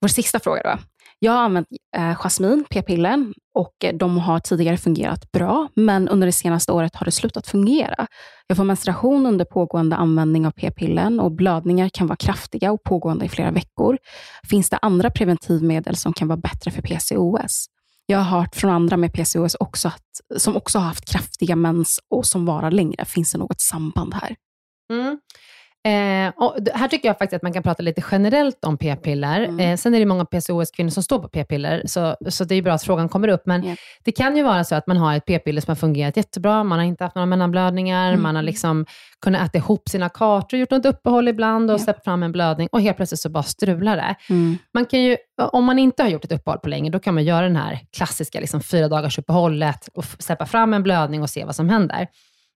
[0.00, 0.78] Vår sista fråga då.
[1.24, 6.26] Jag har använt eh, jasmin, p-pillen, och eh, de har tidigare fungerat bra, men under
[6.26, 8.06] det senaste året har det slutat fungera.
[8.46, 13.24] Jag får menstruation under pågående användning av p-pillen och blödningar kan vara kraftiga och pågående
[13.24, 13.98] i flera veckor.
[14.50, 17.66] Finns det andra preventivmedel som kan vara bättre för PCOS?
[18.06, 22.00] Jag har hört från andra med PCOS också att, som också har haft kraftiga mens
[22.10, 23.04] och som varar längre.
[23.04, 24.36] Finns det något samband här?
[24.92, 25.18] Mm.
[25.86, 25.90] Eh,
[26.74, 29.40] här tycker jag faktiskt att man kan prata lite generellt om p-piller.
[29.44, 29.60] Mm.
[29.60, 32.72] Eh, sen är det många PCOS-kvinnor som står på p-piller, så, så det är bra
[32.72, 33.42] att frågan kommer upp.
[33.46, 33.76] Men Ja.
[34.04, 36.78] det kan ju vara så att man har ett p-piller som har fungerat jättebra, man
[36.78, 38.22] har inte haft några mellanblödningar, Mm.
[38.22, 38.86] man har liksom
[39.20, 41.84] kunnat äta ihop sina kartor, gjort något uppehåll ibland och Ja.
[41.84, 44.14] släppt fram en blödning och helt plötsligt så bara strular det.
[44.30, 44.58] Mm.
[44.74, 45.16] Man kan ju,
[45.52, 47.78] om man inte har gjort ett uppehåll på länge, då kan man göra den här
[47.96, 52.06] klassiska liksom, fyra dagars uppehållet och släppa fram en blödning och se vad som händer.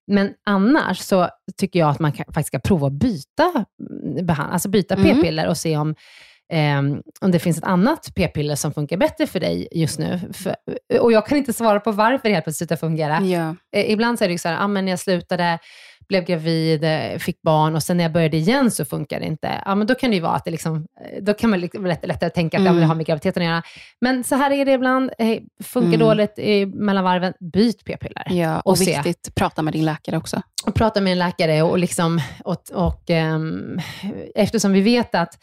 [0.08, 3.64] Men annars så tycker jag att man kan, faktiskt ska prova att byta,
[4.04, 5.06] mm, behand- alltså byta Mm.
[5.16, 5.94] p-piller och se om,
[6.52, 10.20] ehm, om det finns ett annat p-piller som funkar bättre för dig just nu.
[10.32, 10.54] För,
[11.00, 13.20] och jag kan inte svara på varför det helt plötsligt slutar fungera.
[13.76, 15.58] Eh, ibland så är det ju så här, ah, men jag slutade,
[16.08, 19.62] blev gravid, eh, fick barn och sen när jag började igen så funkar det inte.
[19.64, 21.86] Ja, men då kan det ju vara att det liksom, eh, då kan man liksom
[21.86, 23.62] lätt, lättare tänka att ja, men det har med graviditeten att göra.
[24.00, 26.00] Men så här är det ibland, eh, funkar Mm.
[26.00, 28.26] dåligt eh, mellan varven, byt p-piller.
[28.30, 28.84] Ja, och, Och se.
[28.96, 30.42] viktigt, prata med din läkare också.
[30.66, 33.80] Och prata med en läkare och, liksom, och, och ehm,
[34.34, 35.38] eftersom vi vet att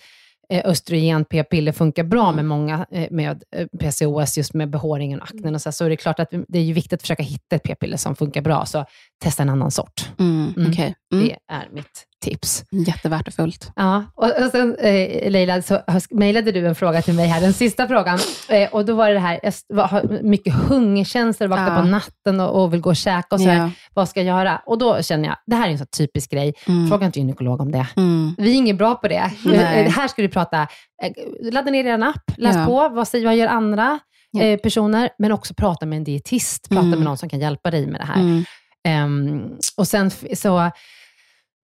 [0.50, 5.56] östrogen p-piller funkar bra med många eh, med eh, PCOS, just med behåringen och aknen
[5.56, 7.98] och så, så är det klart att det är viktigt att försöka hitta ett p-piller
[7.98, 8.86] som funkar bra, så
[9.24, 10.10] testa en annan sort.
[10.20, 10.72] Mm, Mm.
[10.72, 10.96] Okej.
[11.14, 11.28] Mm.
[11.28, 12.64] Det är mitt tips.
[12.72, 13.72] Jättevärdefullt.
[13.76, 17.54] Ja, och, och sen eh, Leila, så mejlade du en fråga till mig här, den
[17.54, 18.20] sista frågan.
[18.50, 21.82] Eh, och då var det det här, jag har mycket hungerkänslor, vaknar Ja.
[21.82, 23.48] på natten och, och vill gå och käka och så.
[23.50, 23.70] Ja.
[23.94, 24.62] Vad ska jag göra?
[24.66, 26.54] Och då känner jag, det här är en så typisk grej.
[26.68, 26.88] Mm.
[26.90, 27.88] Fråga inte gynekolog om det.
[27.98, 28.36] Mm.
[28.38, 29.32] Vi är inget bra på det.
[29.46, 29.86] Nej.
[29.86, 30.62] Eh, Här ska du prata,
[31.04, 32.66] eh, ladda ner er app, läs Ja.
[32.66, 34.00] på, vad, säger, vad gör andra
[34.42, 37.00] eh, personer, men också prata med en dietist, prata Mm.
[37.00, 38.44] med någon som kan hjälpa dig med det här.
[38.88, 39.42] Ehm,
[39.78, 40.72] och sen så,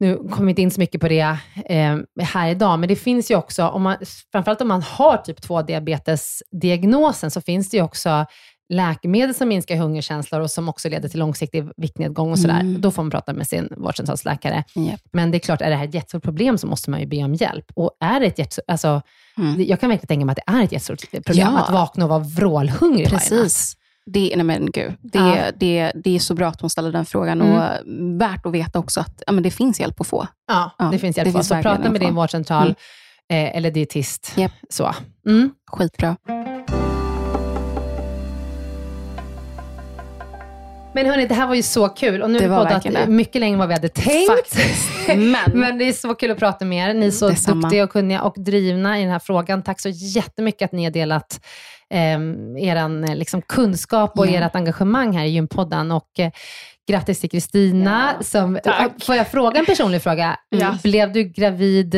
[0.01, 1.37] nu kommer vi inte in så mycket på det
[1.67, 3.97] ehm, här idag, men det finns ju också, om man,
[4.33, 8.27] framförallt om man har typ 2-diabetesdiagnosen, så finns det ju också
[8.73, 12.61] läkemedel som minskar hungerkänslor och som också leder till långsiktig viktnedgång och sådär.
[12.61, 12.81] Mm.
[12.81, 14.65] Då får man prata med sin vårdcentralsläkare.
[14.75, 15.01] Japp.
[15.13, 17.25] Men det är klart, är det här ett jättestort problem så måste man ju be
[17.25, 17.65] om hjälp.
[17.75, 19.03] Och är det ett jättestort, alltså,
[19.39, 19.65] Mm.
[19.65, 21.59] jag kan verkligen tänka mig att det är ett jättestort problem Ja.
[21.59, 23.09] att vakna och vara vrålhungrig.
[23.09, 23.77] Precis.
[24.13, 25.51] Det, nej men gud, det, Ja.
[25.57, 27.55] det, det är så bra att hon ställer den frågan Mm.
[27.57, 30.27] och värt att veta också att ja, men det finns hjälp att få.
[30.49, 31.33] Ja, Ja, det finns det hjälp.
[31.35, 32.75] finns så verkligen prata med din vårdcentral
[33.29, 33.47] Mm.
[33.47, 34.33] eh, eller dietist.
[34.37, 34.53] Japp.
[34.71, 34.95] Så.
[35.27, 35.51] Mm.
[35.71, 36.17] Skitbra.
[41.03, 43.41] Men hörni, det här var ju så kul och nu har vi poddat verkligen mycket
[43.41, 44.57] längre än vad vi hade tänkt.
[45.17, 46.95] Men, Men det är så kul att prata med er.
[46.95, 47.61] Ni är så Detsamma.
[47.61, 49.63] duktiga och kunniga och drivna i den här frågan.
[49.63, 51.41] Tack så jättemycket att ni har delat
[51.91, 51.99] eh,
[52.69, 54.41] er liksom, kunskap och Ja.
[54.41, 55.91] ert engagemang här i Gympodden.
[55.93, 56.31] Och, eh,
[56.89, 58.13] grattis till Kristina.
[58.21, 59.05] som Tack.
[59.05, 60.37] Får jag fråga en personlig fråga?
[60.49, 60.79] Ja.
[60.83, 61.95] Blev du gravid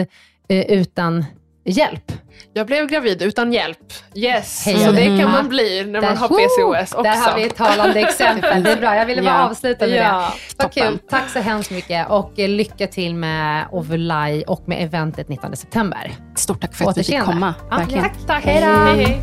[0.49, 1.25] eh, utan
[1.65, 2.13] hjälp?
[2.55, 3.79] Jag blev gravid utan hjälp.
[4.15, 7.03] Yes, Hej, så det kan man bli när man har PCOS också.
[7.03, 8.63] Där har vi ett talande exempel.
[8.63, 8.97] Det är bra.
[8.97, 9.49] Jag ville bara Ja.
[9.51, 9.97] avsluta med det.
[10.03, 10.89] Ja, Vad toppen.
[10.91, 10.99] kul.
[11.11, 16.13] Tack så hemskt mycket och eh, lycka till med Ovulaj och med eventet 19 september.
[16.37, 17.55] stort tack för att vi fick komma.
[17.71, 18.45] Ja, tack, tack.
[18.45, 18.73] Hej då.
[18.73, 19.23] Hej, hej.